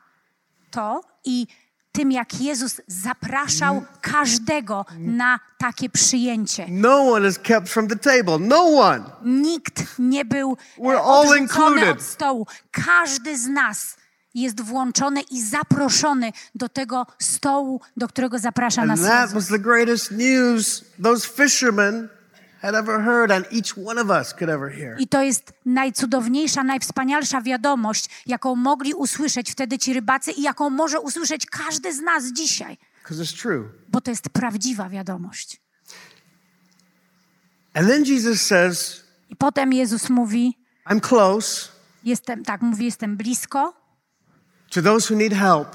to 0.72 1.02
i 1.26 1.48
tym, 1.92 2.12
jak 2.12 2.42
Jezus 2.42 2.82
zapraszał 2.88 3.86
każdego 4.02 4.86
na 5.00 5.40
takie 5.58 5.90
przyjęcie. 5.90 6.66
No 6.70 7.12
one 7.12 7.30
is 7.30 7.40
kept 7.40 7.70
from 7.70 7.88
the 7.88 7.96
table. 7.96 8.40
No 8.40 8.66
one. 8.66 9.04
Nikt 9.24 10.00
nie 10.00 10.26
był 10.26 10.58
e, 10.78 10.82
We're 10.82 11.02
all 11.04 11.38
included. 11.40 11.98
od 11.98 12.02
stołu. 12.02 12.48
Każdy 12.72 13.38
z 13.38 13.48
nas 13.48 13.98
jest 14.36 14.62
włączony 14.62 15.22
i 15.22 15.42
zaproszony 15.42 16.32
do 16.56 16.70
tego 16.70 17.06
stołu, 17.20 17.82
do 17.98 18.08
którego 18.08 18.40
zaprasza 18.40 18.86
nas 18.86 19.00
And 19.00 19.10
that 19.10 19.22
Jezus. 19.22 19.34
was 19.34 19.48
the 19.48 19.60
greatest 19.60 20.12
news 20.12 20.84
those 21.04 21.28
fishermen 21.28 22.10
had 22.62 22.76
ever 22.76 23.02
heard, 23.02 23.32
and 23.32 23.46
each 23.54 23.78
one 23.88 24.02
of 24.02 24.10
us 24.10 24.34
could 24.34 24.50
ever 24.50 24.72
hear. 24.72 24.96
I 25.00 25.08
to 25.08 25.22
jest 25.22 25.54
najcudowniejsza, 25.66 26.64
najwspanialsza 26.64 27.42
wiadomość, 27.42 28.10
jaką 28.26 28.56
mogli 28.56 28.94
usłyszeć 28.94 29.52
wtedy 29.52 29.78
ci 29.78 29.94
rybacy 29.94 30.32
i 30.32 30.42
jaką 30.42 30.70
może 30.70 31.00
usłyszeć 31.00 31.46
każdy 31.46 31.94
z 31.94 32.02
nas 32.02 32.24
dzisiaj, 32.34 32.78
Because 33.04 33.24
it's 33.24 33.42
true. 33.42 33.70
bo 33.90 34.02
to 34.02 34.12
jest 34.12 34.30
prawdziwa 34.30 34.90
wiadomość. 34.90 35.62
And 37.74 37.88
then 37.88 38.04
Jesus 38.06 38.42
says, 38.42 39.04
I 39.30 39.36
potem 39.36 39.74
Jezus 39.74 40.10
mówi, 40.10 40.58
I'm 40.90 41.00
close 41.02 41.68
jestem, 42.04 42.44
tak, 42.44 42.62
mówi, 42.62 42.86
jestem 42.86 43.18
blisko, 43.18 43.74
to 44.76 44.82
those 44.82 45.14
who 45.14 45.20
need 45.20 45.34
help, 45.34 45.68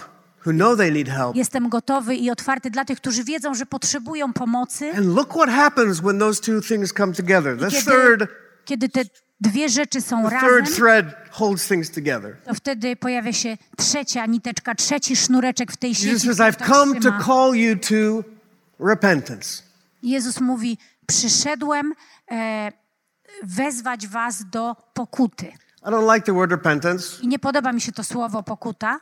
who 0.46 0.52
know 0.52 0.76
they 0.76 0.90
need 0.92 1.08
help. 1.08 1.36
jestem 1.36 1.68
gotowy 1.68 2.14
i 2.14 2.30
otwarty 2.30 2.70
dla 2.70 2.84
tych, 2.84 2.98
którzy 2.98 3.24
wiedzą, 3.24 3.54
że 3.54 3.66
potrzebują 3.66 4.32
pomocy. 4.32 4.92
And 4.96 5.06
look 5.06 5.30
what 5.34 5.50
happens 5.50 6.00
when 6.00 6.18
those 6.18 6.40
two 6.40 6.60
things 6.60 6.92
come 6.92 7.12
together. 7.12 7.58
The 7.58 7.70
Kiedy, 7.70 7.90
third, 7.90 8.30
kiedy 8.64 8.88
te 8.88 9.00
dwie 9.40 9.68
rzeczy 9.68 10.00
są 10.00 10.22
the 10.22 10.30
razem, 10.30 10.50
third 10.50 10.76
thread 10.76 11.06
holds 11.30 11.68
things 11.68 11.90
together. 11.90 12.36
to 12.44 12.54
wtedy 12.54 12.96
pojawia 12.96 13.32
się 13.32 13.56
trzecia 13.76 14.26
niteczka, 14.26 14.74
trzeci 14.74 15.16
sznureczek 15.16 15.72
w 15.72 15.76
tej 15.76 15.94
sieci. 15.94 16.08
Jesus 16.08 16.36
says, 16.36 16.38
I've 16.38 16.56
to 16.56 16.64
come 16.64 17.00
to 17.00 17.12
call 17.26 17.54
you 17.54 17.76
to 17.76 18.24
repentance. 18.86 19.62
Jezus 20.02 20.40
mówi, 20.40 20.78
przyszedłem 21.06 21.92
e, 22.30 22.72
wezwać 23.42 24.08
was 24.08 24.44
do 24.50 24.76
pokuty. 24.94 25.52
I 25.82 25.90
don't 25.90 26.14
like 26.14 26.26
the 26.26 26.32
word 26.32 26.50
repentance 26.50 27.22
I 27.22 27.28
nie 27.28 27.38
podoba 27.38 27.72
mi 27.72 27.80
się 27.80 27.92
to 27.92 28.04
słowo 28.04 28.42
pokuta, 28.42 29.00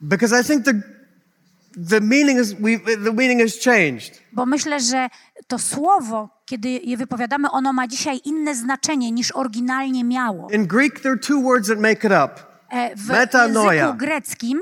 because 0.00 0.40
I 0.40 0.44
think 0.44 0.64
the, 0.64 0.72
the, 1.88 2.00
meaning 2.00 2.38
is, 2.40 2.54
we, 2.54 2.78
the 2.78 3.12
meaning 3.12 3.40
has 3.40 3.58
changed. 3.64 4.22
bo 4.32 4.46
myślę, 4.46 4.80
że 4.80 5.08
to 5.46 5.58
słowo, 5.58 6.28
kiedy 6.46 6.68
je 6.68 6.96
wypowiadamy, 6.96 7.50
ono 7.50 7.72
ma 7.72 7.88
dzisiaj 7.88 8.20
inne 8.24 8.54
znaczenie 8.54 9.12
niż 9.12 9.32
oryginalnie 9.32 10.04
miało. 10.04 10.50
In 10.50 10.66
Greek, 10.66 11.00
there 11.00 11.12
are 11.12 11.20
two 11.20 11.42
words 11.42 11.68
that 11.68 11.78
make 11.78 12.04
it 12.04 12.12
up. 12.12 12.47
W 12.96 13.08
Metanoia. 13.08 13.72
języku 13.72 13.98
greckim 13.98 14.60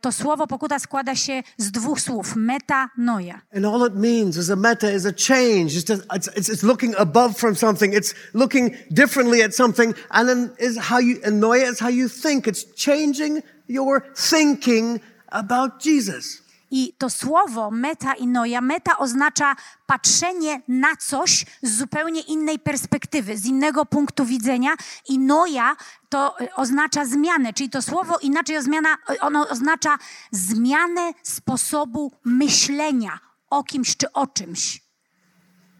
to 0.00 0.12
słowo 0.12 0.46
pokuta 0.46 0.78
składa 0.78 1.14
się 1.14 1.42
z 1.56 1.70
dwóch 1.70 2.00
słów. 2.00 2.36
Metanoia. 2.36 3.40
And 3.56 3.66
all 3.66 3.86
it 3.86 3.94
means 3.94 4.36
is 4.36 4.50
a 4.50 4.56
meta 4.56 4.90
is 4.90 5.06
a 5.06 5.12
change. 5.12 5.74
It's, 5.74 5.84
just, 5.88 6.02
it's, 6.14 6.50
it's, 6.50 6.62
looking 6.62 6.94
above 6.98 7.36
from 7.36 7.56
something. 7.56 7.94
It's 7.94 8.14
looking 8.34 8.76
differently 8.90 9.42
at 9.42 9.54
something. 9.54 9.94
And 10.10 10.28
then 10.28 10.50
is 10.58 10.78
how 10.78 11.00
you, 11.00 11.20
and 11.24 11.40
noia 11.42 11.70
is 11.70 11.80
how 11.80 11.90
you 11.90 12.08
think. 12.08 12.46
It's 12.46 12.64
changing 12.74 13.42
your 13.66 14.04
thinking 14.14 15.00
about 15.28 15.80
Jesus. 15.80 16.41
I 16.74 16.94
to 16.98 17.10
słowo 17.10 17.70
meta 17.70 18.14
i 18.14 18.26
noja, 18.26 18.60
meta 18.60 18.98
oznacza 18.98 19.56
patrzenie 19.86 20.62
na 20.68 20.96
coś 20.96 21.46
z 21.62 21.78
zupełnie 21.78 22.20
innej 22.20 22.58
perspektywy, 22.58 23.38
z 23.38 23.46
innego 23.46 23.86
punktu 23.86 24.24
widzenia 24.24 24.74
i 25.08 25.18
noja 25.18 25.76
to 26.08 26.36
oznacza 26.56 27.04
zmianę, 27.04 27.52
czyli 27.52 27.70
to 27.70 27.82
słowo 27.82 28.18
inaczej 28.18 28.62
zmiana, 28.62 28.96
ono 29.20 29.48
oznacza 29.48 29.98
zmianę 30.30 31.12
sposobu 31.22 32.12
myślenia 32.24 33.18
o 33.50 33.64
kimś 33.64 33.96
czy 33.96 34.12
o 34.12 34.26
czymś. 34.26 34.82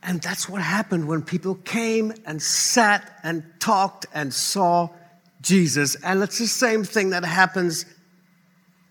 And 0.02 0.22
that's 0.22 0.46
what 0.48 0.62
happened 0.62 1.08
when 1.08 1.22
people 1.22 1.54
came 1.64 2.14
and 2.26 2.42
sat 2.42 3.02
and 3.22 3.44
talked 3.58 4.06
and 4.14 4.34
saw 4.34 4.88
Jesus. 5.40 5.96
And 6.02 6.22
it's 6.24 6.38
the 6.38 6.48
same 6.48 6.84
thing 6.84 7.12
that 7.12 7.24
happens 7.24 7.86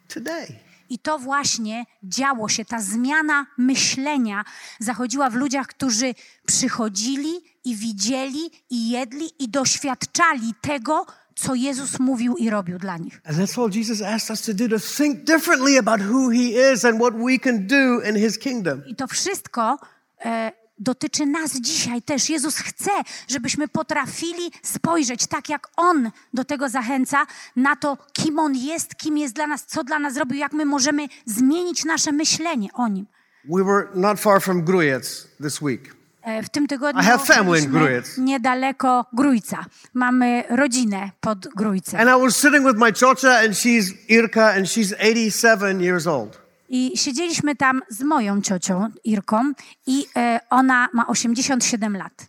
today. 0.07 0.70
I 0.91 0.99
to 0.99 1.19
właśnie 1.19 1.85
działo 2.03 2.49
się, 2.49 2.65
ta 2.65 2.81
zmiana 2.81 3.45
myślenia 3.57 4.43
zachodziła 4.79 5.29
w 5.29 5.35
ludziach, 5.35 5.67
którzy 5.67 6.13
przychodzili 6.45 7.29
i 7.63 7.75
widzieli 7.75 8.51
i 8.69 8.89
jedli 8.89 9.29
i 9.39 9.49
doświadczali 9.49 10.53
tego, 10.61 11.05
co 11.35 11.55
Jezus 11.55 11.99
mówił 11.99 12.37
i 12.37 12.49
robił 12.49 12.77
dla 12.77 12.97
nich. 12.97 13.21
And 13.25 13.37
that's 13.37 13.61
all 13.61 13.69
Jesus 13.73 14.01
asked 14.01 14.29
us 14.29 14.41
to 14.41 14.53
do 14.53 14.69
to 14.69 14.79
think 14.97 15.23
differently 15.23 15.77
about 15.77 16.01
who 16.01 16.29
He 16.29 16.73
is 16.73 16.85
and 16.85 16.95
what 17.01 17.13
we 17.13 17.39
can 17.39 17.67
do 17.67 18.01
in 18.09 18.15
His 18.15 18.37
kingdom. 18.37 18.81
I 18.87 18.95
to 18.95 19.07
wszystko 19.07 19.79
e, 20.25 20.51
dotyczy 20.81 21.25
nas 21.25 21.51
dzisiaj 21.53 22.01
też. 22.01 22.29
Jezus 22.29 22.57
chce, 22.57 22.91
żebyśmy 23.27 23.67
potrafili 23.67 24.51
spojrzeć 24.63 25.27
tak, 25.27 25.49
jak 25.49 25.67
On 25.75 26.11
do 26.33 26.43
tego 26.45 26.69
zachęca, 26.69 27.25
na 27.55 27.75
to, 27.75 27.97
kim 28.13 28.39
On 28.39 28.55
jest, 28.55 28.95
kim 28.95 29.17
jest 29.17 29.33
dla 29.35 29.47
nas, 29.47 29.65
co 29.65 29.83
dla 29.83 29.99
nas 29.99 30.13
zrobił, 30.13 30.37
jak 30.37 30.53
my 30.53 30.65
możemy 30.65 31.07
zmienić 31.25 31.85
nasze 31.85 32.11
myślenie 32.11 32.69
o 32.73 32.87
Nim. 32.87 33.05
We 33.45 33.63
were 33.63 33.87
not 33.95 34.19
far 34.19 34.41
from 34.41 34.61
Grujec 34.63 35.27
this 35.43 35.61
week. 35.61 35.95
E, 36.21 36.43
W 36.43 36.49
tym 36.49 36.67
tygodniu 36.67 37.01
I 37.01 37.05
have 37.05 37.25
family 37.25 37.59
in 37.59 37.71
Grójec. 37.71 38.17
niedaleko 38.17 39.05
Grójca. 39.13 39.65
Mamy 39.93 40.43
rodzinę 40.49 41.11
pod 41.21 41.47
Grójcem. 41.55 41.99
And 41.99 42.09
I 42.09 42.25
was 42.25 42.35
sitting 42.37 42.67
with 42.67 42.77
my 42.77 42.91
chocha, 42.93 43.37
and 43.37 43.57
she's 43.57 43.93
Irka, 44.09 44.45
and 44.57 44.67
she's 44.69 44.93
87 44.99 45.81
years 45.81 46.07
old. 46.07 46.40
I 46.73 46.97
siedzieliśmy 46.97 47.55
tam 47.55 47.81
z 47.89 48.01
moją 48.01 48.41
ciocią 48.41 48.89
Irką 49.03 49.51
i 49.87 50.05
e, 50.15 50.39
ona 50.49 50.89
ma 50.93 51.07
87 51.07 51.97
lat. 51.97 52.27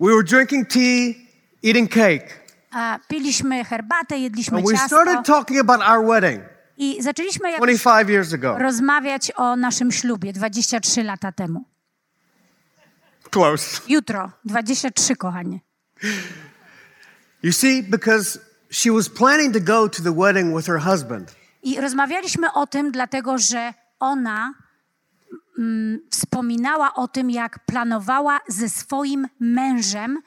We 0.00 0.06
were 0.10 0.22
drinking 0.24 0.68
tea, 0.68 1.14
eating 1.64 1.90
cake, 1.90 2.26
A 2.70 2.98
piliśmy 3.08 3.64
herbatę, 3.64 4.18
jedliśmy 4.18 4.58
and 4.58 4.66
we 4.66 4.72
ciasto 4.72 4.86
started 4.86 5.26
talking 5.26 5.60
about 5.60 5.80
our 5.88 6.06
wedding 6.06 6.42
i 6.76 7.02
zaczęliśmy 7.02 7.50
jakoś 7.50 7.66
25 7.66 8.08
years 8.10 8.32
ago. 8.32 8.58
rozmawiać 8.58 9.32
o 9.36 9.56
naszym 9.56 9.92
ślubie 9.92 10.32
23 10.32 11.02
lata 11.02 11.32
temu. 11.32 11.64
Close. 13.30 13.80
Jutro, 13.88 14.30
23, 14.44 15.16
kochanie. 15.16 15.60
You 17.42 17.52
see, 17.52 17.82
because 17.82 18.38
she 18.70 18.92
was 18.92 19.08
planning 19.08 19.54
to 19.54 19.60
go 19.60 19.88
to 19.88 20.02
the 20.02 20.12
wedding 20.12 20.56
with 20.56 20.66
her 20.66 20.78
husband. 20.80 21.39
I 21.62 21.80
rozmawialiśmy 21.80 22.52
o 22.52 22.66
tym, 22.66 22.92
dlatego 22.92 23.38
że 23.38 23.74
ona 24.00 24.54
mm, 25.58 26.00
wspominała 26.10 26.94
o 26.94 27.08
tym, 27.08 27.30
jak 27.30 27.58
planowała 27.66 28.40
ze 28.48 28.68
swoim 28.68 29.28
mężem 29.40 30.18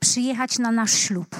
przyjechać 0.00 0.58
na 0.58 0.72
nasz 0.72 0.92
ślub. 0.92 1.36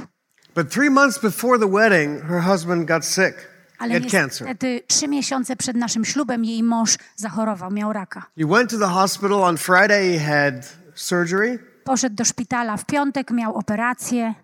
But 0.54 0.70
three 0.70 0.90
months 0.90 1.18
before 1.18 1.58
the 1.58 1.68
wedding, 1.68 2.22
her 2.22 2.42
husband 2.42 2.88
got 2.88 3.04
sick. 3.04 3.48
Ale 3.78 4.00
niestety 4.00 4.82
trzy 4.86 5.08
miesiące 5.08 5.56
przed 5.56 5.76
naszym 5.76 6.04
ślubem 6.04 6.44
jej 6.44 6.62
mąż 6.62 6.98
zachorował, 7.16 7.70
miał 7.70 7.92
raka. 7.92 8.26
He 8.38 8.46
went 8.46 8.70
to 8.70 8.78
the 8.78 8.88
hospital 8.88 9.44
on 9.44 9.56
Friday. 9.58 10.18
He 10.18 10.18
had 10.18 10.76
surgery. 10.94 11.58
Poszedł 11.84 12.16
do 12.16 12.24
szpitala 12.24 12.76
w 12.76 12.86
piątek, 12.86 13.30
miał 13.30 13.54
operację. 13.54 14.34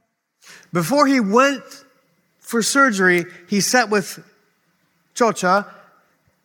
Before 0.72 1.10
he 1.10 1.22
went 1.22 1.84
for 2.40 2.64
surgery, 2.64 3.26
he 3.50 3.62
sat 3.62 3.90
with 3.90 4.20
Chocha 5.18 5.64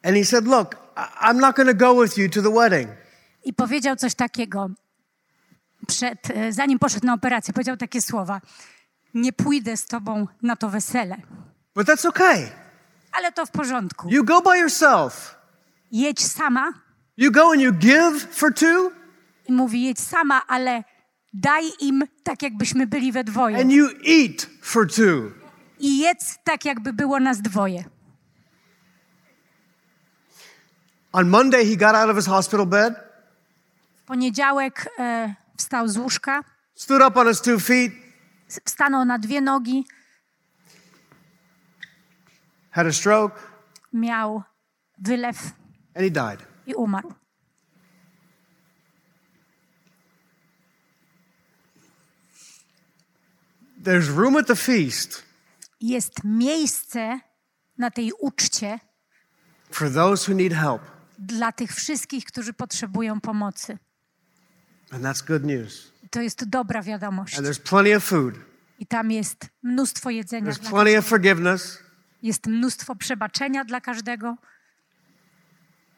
and 0.03 0.15
he 0.17 0.25
said, 0.25 0.45
Look, 0.47 0.75
I'm 1.21 1.39
not 1.39 1.55
going 1.55 1.67
to 1.77 1.85
go 1.87 2.01
with 2.01 2.17
you 2.17 2.29
to 2.29 2.41
the 2.41 2.51
wedding. 2.51 2.89
I 3.43 3.53
powiedział 3.53 3.95
coś 3.95 4.15
takiego, 4.15 4.69
przed, 5.87 6.29
e, 6.31 6.51
zanim 6.53 6.79
poszedł 6.79 7.05
na 7.05 7.13
operację, 7.13 7.53
powiedział 7.53 7.77
takie 7.77 8.01
słowa: 8.01 8.41
Nie 9.13 9.33
pójdę 9.33 9.77
z 9.77 9.85
tobą 9.85 10.27
na 10.41 10.55
to 10.55 10.69
wesele, 10.69 11.17
But 11.75 11.87
that's 11.87 12.07
okay. 12.07 12.49
ale 13.11 13.31
to 13.31 13.45
w 13.45 13.51
porządku. 13.51 14.09
You 14.09 14.23
go 14.23 14.41
by 14.41 14.57
yourself. 14.57 15.35
Jedź 15.91 16.25
sama. 16.25 16.73
You 17.17 17.31
go 17.31 17.51
and 17.51 17.61
you 17.61 17.73
give 17.73 18.27
for 18.31 18.53
two, 18.53 18.91
I 19.47 19.51
mówi: 19.53 19.83
Jedź 19.83 19.99
sama, 19.99 20.41
ale 20.47 20.83
daj 21.33 21.63
im 21.79 22.03
tak, 22.23 22.41
jakbyśmy 22.41 22.87
byli 22.87 23.11
we 23.11 23.23
dwoje. 23.23 23.57
and 23.57 23.71
you 23.71 23.89
eat 24.07 24.47
for 24.61 24.87
two. 24.91 25.31
I 25.79 25.99
jedz 25.99 26.37
tak, 26.43 26.65
jakby 26.65 26.93
było 26.93 27.19
nas 27.19 27.41
dwoje. 27.41 27.83
On 31.13 31.29
Monday, 31.29 31.65
he 31.65 31.75
got 31.75 31.95
out 31.95 32.09
of 32.09 32.15
his 32.15 32.27
hospital 32.27 32.65
bed, 32.65 32.93
W 34.03 34.03
poniedziałek 34.05 34.89
e, 34.99 35.35
wstał 35.57 35.87
z 35.87 35.97
łóżka, 35.97 36.43
stood 36.75 37.01
up 37.01 37.19
on 37.19 37.27
his 37.27 37.41
two 37.41 37.59
feet, 37.59 37.91
s- 38.49 38.59
stanął 38.65 39.05
na 39.05 39.19
dwie 39.19 39.41
nogi, 39.41 39.85
had 42.71 42.87
a 42.87 42.91
stroke, 42.91 43.35
miał 43.93 44.43
wylew 44.97 45.37
and 45.95 46.03
he 46.05 46.09
died. 46.11 46.39
i 46.67 46.73
umarł. 46.75 47.13
There's 53.81 54.09
room 54.09 54.35
at 54.35 54.47
the 54.47 54.55
feast 54.55 55.23
Jest 55.81 56.23
miejsce 56.23 57.19
na 57.77 57.91
tej 57.91 58.11
uczcie 58.19 58.79
for 59.71 59.89
those 59.93 60.25
who 60.31 60.33
need 60.37 60.53
help, 60.53 60.81
dla 61.19 61.51
tych 61.51 61.75
wszystkich, 61.75 62.25
którzy 62.25 62.53
potrzebują 62.53 63.21
pomocy. 63.21 63.77
and 64.91 65.03
that's 65.03 65.27
good 65.27 65.43
news. 65.45 65.91
To 66.11 66.21
jest 66.21 66.49
dobra 66.49 66.81
wiadomość. 66.81 67.37
And 67.37 67.47
there's 67.47 67.61
plenty 67.61 67.95
of 67.95 68.03
food, 68.03 68.35
I 68.79 68.85
tam 68.85 69.11
jest 69.11 69.47
mnóstwo 69.63 70.09
jedzenia, 70.09 70.51
there's 70.51 70.69
plenty 70.69 70.97
of 70.97 71.05
forgiveness. 71.05 71.79
jest 72.23 72.47
mnóstwo 72.47 72.95
przebaczenia 72.95 73.65
dla 73.65 73.81
każdego. 73.81 74.37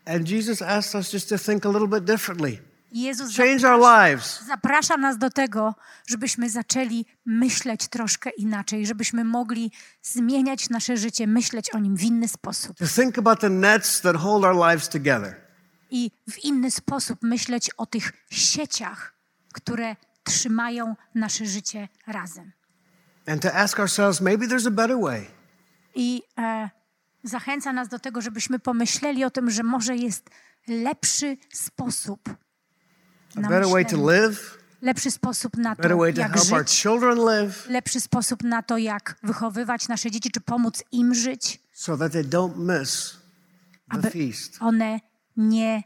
And 0.05 0.29
Jesus 0.29 0.61
asked 0.61 0.95
us 0.95 1.13
just 1.13 1.29
to 1.29 1.37
think 1.37 1.65
a 1.65 1.69
little 1.69 1.87
bit 1.87 2.03
differently, 2.05 2.59
Jezus 2.91 3.35
change 3.37 3.51
our 3.51 3.81
zaprasza, 3.81 4.07
lives. 4.07 4.43
zaprasza 4.47 4.97
nas 4.97 5.17
do 5.17 5.29
tego, 5.29 5.75
żebyśmy 6.07 6.49
zaczęli 6.49 7.05
myśleć 7.25 7.87
troszkę 7.87 8.29
inaczej, 8.29 8.85
żebyśmy 8.85 9.23
mogli 9.23 9.71
zmieniać 10.01 10.69
nasze 10.69 10.97
życie, 10.97 11.27
myśleć 11.27 11.69
o 11.73 11.79
nim 11.79 11.97
w 11.97 12.03
inny 12.03 12.27
sposób. 12.27 12.77
to 12.77 12.87
think 12.87 13.17
about 13.17 13.39
the 13.39 13.49
nets 13.49 14.01
that 14.01 14.15
hold 14.15 14.45
our 14.45 14.55
lives 14.69 14.89
together. 14.89 15.35
I 15.89 16.11
w 16.31 16.43
inny 16.43 16.71
sposób 16.71 17.19
myśleć 17.21 17.69
o 17.77 17.85
tych 17.85 18.11
sieciach, 18.29 19.13
które 19.53 19.95
trzymają 20.23 20.95
nasze 21.15 21.45
życie 21.45 21.87
razem. 22.07 22.51
And 23.27 23.41
to 23.41 23.53
ask 23.53 23.79
ourselves, 23.79 24.21
maybe 24.21 24.47
there's 24.47 24.67
a 24.67 24.71
better 24.71 24.99
way. 25.01 25.27
I 25.95 26.23
e, 26.37 26.69
zachęca 27.23 27.73
nas 27.73 27.87
do 27.87 27.99
tego, 27.99 28.21
żebyśmy 28.21 28.59
pomyśleli 28.59 29.23
o 29.23 29.29
tym, 29.29 29.49
że 29.49 29.63
może 29.63 29.95
jest 29.95 30.29
lepszy 30.67 31.37
sposób 31.53 32.29
A 33.37 33.41
better 33.41 33.67
way 33.67 33.85
to 33.85 33.97
live, 33.97 34.57
lepszy 34.81 35.11
sposób 35.11 35.57
na 35.57 35.75
to, 35.75 35.97
way 35.97 36.13
to 36.13 36.19
jak 36.21 36.33
help 36.33 36.51
our 36.51 36.59
żyć, 36.59 36.81
children 36.81 37.17
live 37.17 37.69
lepszy 37.69 38.01
sposób 38.01 38.43
na 38.43 38.63
to, 38.63 38.77
jak 38.77 39.15
wychowywać 39.23 39.87
nasze 39.87 40.11
dzieci, 40.11 40.31
czy 40.31 40.41
pomóc 40.41 40.83
im 40.91 41.13
żyć, 41.13 41.59
so 41.73 41.97
that 41.97 42.11
they 42.11 42.23
don't 42.23 42.79
miss 42.79 43.17
the 43.91 43.97
aby 43.97 44.09
feast. 44.11 44.57
one 44.59 44.99
nie, 45.37 45.83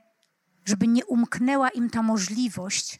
żeby 0.65 0.87
nie 0.87 1.05
umknęła 1.05 1.69
im 1.69 1.89
ta 1.89 2.03
możliwość 2.03 2.99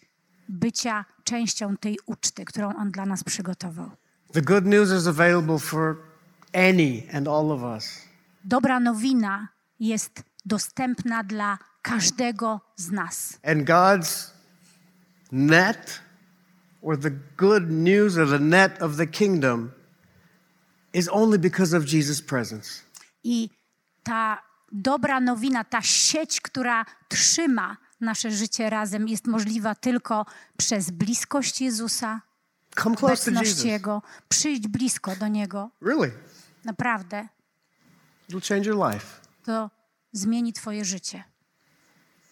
bycia 0.49 1.05
częścią 1.23 1.77
tej 1.77 1.99
uczty, 2.05 2.45
którą 2.45 2.75
On 2.75 2.91
dla 2.91 3.05
nas 3.05 3.23
przygotował. 3.23 3.91
The 4.33 4.41
good 4.41 4.65
news 4.65 5.01
is 5.01 5.07
available 5.07 5.59
for 5.59 5.95
any 6.53 7.03
and 7.13 7.27
all 7.27 7.51
of 7.51 7.61
us. 7.61 8.01
Dobra 8.43 8.79
nowina 8.79 9.47
jest 9.79 10.23
dostępna 10.45 11.23
dla 11.23 11.57
każdego 11.81 12.61
z 12.75 12.91
nas. 12.91 13.39
And 13.43 13.63
God's 13.63 14.34
net, 15.35 15.99
or 16.81 16.97
the 16.97 17.11
good 17.37 17.71
news 17.71 18.17
or 18.17 18.27
the 18.29 18.39
net 18.39 18.81
of 18.81 18.95
the 18.97 19.07
kingdom, 19.07 19.71
is 20.93 21.09
only 21.11 21.37
because 21.39 21.77
of 21.77 21.83
Jesus' 21.83 22.21
presence. 22.21 22.81
I 23.23 23.49
ta 24.03 24.41
dobra 24.71 25.19
nowina, 25.19 25.63
ta 25.63 25.81
sieć, 25.81 26.41
która 26.41 26.85
trzyma 27.07 27.77
nasze 28.01 28.31
życie 28.31 28.69
razem, 28.69 29.07
jest 29.07 29.27
możliwa 29.27 29.75
tylko 29.75 30.25
przez 30.57 30.91
bliskość 30.91 31.61
Jezusa, 31.61 32.21
Come 32.83 32.95
close 32.95 33.31
to 33.31 33.41
Jesus. 33.41 33.63
Jego, 33.63 34.01
przyjść 34.29 34.67
blisko 34.67 35.15
do 35.15 35.27
Niego. 35.27 35.69
Really, 35.81 36.11
Naprawdę, 36.65 37.27
it'll 38.29 38.47
change 38.49 38.69
your 38.69 38.93
life. 38.93 39.07
to 39.43 39.69
zmieni 40.11 40.53
Twoje 40.53 40.85
życie. 40.85 41.23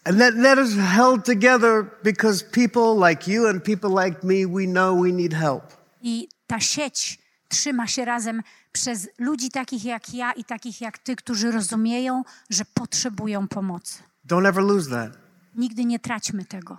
And 0.05 0.19
that 0.19 0.35
net 0.35 0.57
is 0.57 0.75
held 0.75 1.25
together 1.25 1.85
because 2.03 2.43
people 2.43 2.95
like 3.09 3.31
you 3.31 3.47
and 3.47 3.63
people 3.63 3.89
like 3.89 4.23
me, 4.23 4.45
we 4.45 4.65
know 4.65 4.93
we 4.93 5.11
need 5.11 5.33
help. 5.33 5.63
I 6.01 6.27
ta 6.47 6.59
sieć 6.59 7.19
trzyma 7.49 7.87
się 7.87 8.05
razem 8.05 8.41
przez 8.71 9.09
ludzi 9.19 9.49
takich 9.49 9.85
jak 9.85 10.13
ja 10.13 10.33
i 10.33 10.43
takich 10.43 10.81
jak 10.81 10.97
Ty, 10.97 11.15
którzy 11.15 11.51
rozumieją, 11.51 12.23
że 12.49 12.63
potrzebują 12.73 13.47
pomocy. 13.47 14.03
Don't 14.27 14.47
ever 14.47 14.63
lose 14.63 14.89
that. 14.89 15.17
Nigdy 15.55 15.85
nie 15.85 15.99
traćmy 15.99 16.45
tego. 16.45 16.77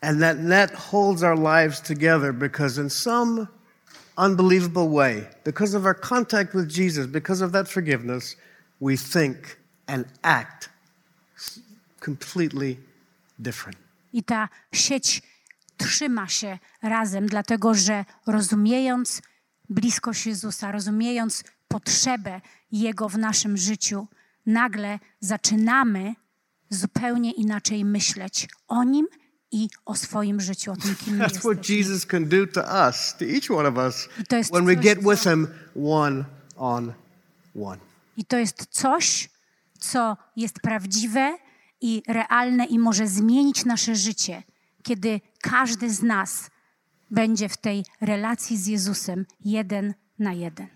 And 0.00 0.20
that 0.20 0.38
net 0.38 0.74
holds 0.74 1.22
our 1.22 1.38
lives 1.38 1.80
together 1.80 2.34
because, 2.34 2.80
in 2.82 2.90
some 2.90 3.46
unbelievable 4.18 4.88
way, 4.88 5.26
because 5.44 5.76
of 5.76 5.86
our 5.86 6.00
contact 6.00 6.54
with 6.54 6.68
Jesus, 6.68 7.06
because 7.06 7.44
of 7.44 7.52
that 7.52 7.68
forgiveness, 7.68 8.36
we 8.80 8.96
think 8.96 9.61
and 9.92 10.04
act 10.22 10.70
completely 12.04 12.76
different. 13.38 13.78
I 14.12 14.22
ta 14.22 14.48
sieć 14.72 15.22
trzyma 15.76 16.28
się 16.28 16.58
razem, 16.82 17.26
dlatego 17.26 17.74
że 17.74 18.04
rozumiejąc 18.26 19.22
bliskość 19.68 20.26
Jezusa, 20.26 20.72
rozumiejąc 20.72 21.44
potrzebę 21.68 22.40
Jego 22.72 23.08
w 23.08 23.18
naszym 23.18 23.56
życiu, 23.56 24.06
nagle 24.46 24.98
zaczynamy 25.20 26.14
zupełnie 26.70 27.32
inaczej 27.32 27.84
myśleć 27.84 28.48
o 28.68 28.84
Nim 28.84 29.06
i 29.50 29.68
o 29.84 29.94
swoim 29.96 30.40
życiu, 30.40 30.72
o 30.72 30.76
tym, 30.76 30.96
kim 30.96 31.18
That's 31.18 31.38
what. 31.38 31.68
Jesus 31.68 32.06
can 32.06 32.28
do 32.28 32.46
to 32.46 32.60
us, 32.88 33.14
to 33.18 33.24
each 33.24 33.50
one 33.50 33.68
of 33.68 33.76
us, 33.76 34.08
when 34.50 34.64
we 34.64 34.74
coś, 34.74 34.84
get 34.84 35.02
co- 35.02 35.10
with 35.10 35.22
Him 35.22 35.48
one 35.74 36.24
on 36.56 36.92
one. 37.54 37.78
I 38.16 38.24
to 38.24 38.38
jest 38.38 38.66
coś, 38.70 39.28
co 39.82 40.16
jest 40.36 40.60
prawdziwe 40.60 41.36
i 41.80 42.02
realne 42.08 42.64
i 42.64 42.78
może 42.78 43.06
zmienić 43.06 43.64
nasze 43.64 43.94
życie, 43.96 44.42
kiedy 44.82 45.20
każdy 45.42 45.90
z 45.90 46.02
nas 46.02 46.50
będzie 47.10 47.48
w 47.48 47.56
tej 47.56 47.84
relacji 48.00 48.56
z 48.58 48.66
Jezusem 48.66 49.26
jeden 49.44 49.94
na 50.18 50.32
jeden. 50.32 50.66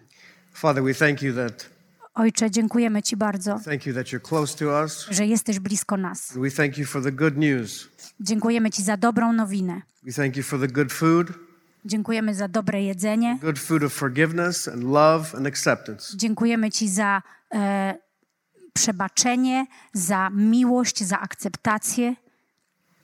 Father, 0.52 0.82
we 0.84 0.94
thank 0.94 1.22
you 1.22 1.34
that 1.34 1.70
Ojcze, 2.14 2.50
dziękujemy 2.50 3.02
Ci 3.02 3.16
bardzo, 3.16 3.60
thank 3.64 3.86
you 3.86 3.94
that 3.94 4.06
you're 4.06 4.20
close 4.28 4.58
to 4.58 4.82
us. 4.84 5.06
że 5.10 5.26
jesteś 5.26 5.58
blisko 5.60 5.96
nas. 5.96 6.32
We 6.36 6.50
thank 6.50 6.78
you 6.78 6.86
for 6.86 7.02
the 7.02 7.12
good 7.12 7.36
news. 7.36 7.88
Dziękujemy 8.20 8.70
Ci 8.70 8.82
za 8.82 8.96
dobrą 8.96 9.32
nowinę. 9.32 9.82
We 10.02 10.12
thank 10.12 10.36
you 10.36 10.42
for 10.42 10.60
the 10.60 10.68
good 10.68 10.92
food, 10.92 11.26
Dziękujemy 11.84 12.34
za 12.34 12.48
dobre 12.48 12.82
jedzenie. 12.82 13.38
good 13.42 13.58
food 13.58 13.82
of 13.82 13.92
forgiveness 13.92 14.68
and 14.68 14.82
love 14.82 15.34
and 15.36 15.46
acceptance. 15.46 16.16
Dziękujemy 16.16 16.70
Ci 16.70 16.88
za 16.88 17.22
e, 17.54 17.98
przebaczenie, 18.76 19.66
za 19.92 20.30
miłość, 20.30 21.04
za 21.04 21.20
akceptację. 21.20 22.14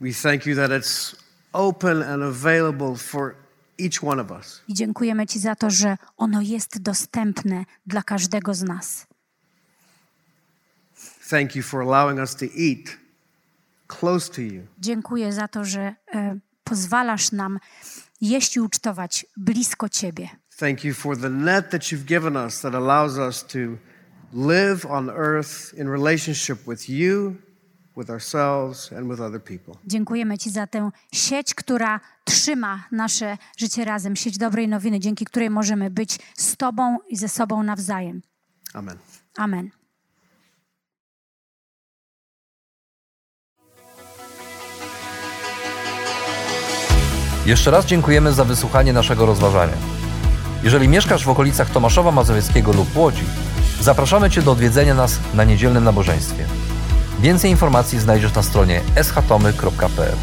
We 0.01 0.13
thank 0.23 0.47
you 0.47 0.57
that 0.57 0.71
it's 0.71 1.17
open 1.53 2.03
and 2.03 2.23
available 2.23 2.97
for 2.97 3.35
each 3.79 4.05
one 4.05 4.23
of 4.23 4.31
us. 4.31 4.63
I 4.69 4.75
dziękujemy 4.75 5.27
Ci 5.27 5.39
za 5.39 5.55
to, 5.55 5.71
że 5.71 5.97
ono 6.17 6.41
jest 6.41 6.83
dostępne 6.83 7.65
dla 7.87 8.03
każdego 8.03 8.55
z 8.55 8.63
nas. 8.63 9.07
Thank 11.31 11.57
you 11.57 11.63
for 11.63 11.83
allowing 11.83 12.21
us 12.21 12.37
to 12.37 12.45
eat 12.45 12.97
close 13.87 14.33
to 14.33 14.41
you. 14.41 14.63
Dziękuję 14.79 15.33
za 15.33 15.49
to, 15.49 15.65
że 15.65 15.95
e, 16.15 16.39
pozwalasz 16.65 17.33
nam 17.33 17.59
jeść 18.21 18.57
i 18.57 18.61
ucztować 18.61 19.27
blisko 19.37 19.89
Ciebie. 19.89 20.29
Thank 20.57 20.85
you 20.85 20.95
for 20.95 21.19
the 21.21 21.31
net 21.31 21.71
that 21.71 21.83
you've 21.83 22.05
given 22.05 22.37
us 22.37 22.61
that 22.61 22.75
allows 22.75 23.19
us 23.19 23.47
to 23.47 23.59
live 24.33 24.87
on 24.91 25.11
earth 25.11 25.75
in 25.77 25.89
relationship 25.89 26.69
with 26.69 26.89
you, 26.89 27.35
with 27.97 28.11
ourselves, 28.11 28.93
and 28.93 29.11
with 29.11 29.21
other 29.21 29.41
people. 29.45 29.75
Dziękujemy 29.87 30.39
Ci 30.39 30.51
za 30.51 30.67
tę 30.67 30.91
sieć, 31.13 31.55
która 31.55 32.01
trzyma 32.25 32.85
nasze 32.93 33.39
życie 33.59 33.85
razem, 33.85 34.17
sieć 34.17 34.39
dobrej 34.39 34.69
nowiny, 34.69 35.01
dzięki 35.01 35.25
której 35.25 35.51
możemy 35.51 35.91
być 35.91 36.19
z 36.37 36.57
Tobą 36.57 36.99
i 37.09 37.17
ze 37.17 37.29
sobą 37.29 37.63
nawzajem. 37.63 38.23
Amen. 38.75 38.99
Amen. 39.37 39.71
Jeszcze 47.47 47.71
raz 47.71 47.87
dziękujemy 47.87 48.33
za 48.33 48.45
wysłuchanie 48.45 48.93
naszego 48.93 49.27
rozważania. 49.27 49.77
Jeżeli 50.63 50.89
mieszkasz 50.89 51.25
w 51.25 51.29
okolicach 51.29 51.71
Tomaszowa 51.71 52.11
Mazowieckiego 52.11 52.73
lub 52.73 52.97
Łodzi, 52.97 53.25
zapraszamy 53.83 54.31
Cię 54.31 54.43
do 54.43 54.53
odwiedzenia 54.53 54.95
nas 54.95 55.19
na 55.35 55.45
niedzielnym 55.45 55.85
nabożeństwie. 55.85 56.45
Więcej 57.21 57.51
informacji 57.51 58.01
znajdziesz 58.01 58.35
na 58.35 58.43
stronie 58.43 58.81
schatomy.pl. 59.03 60.17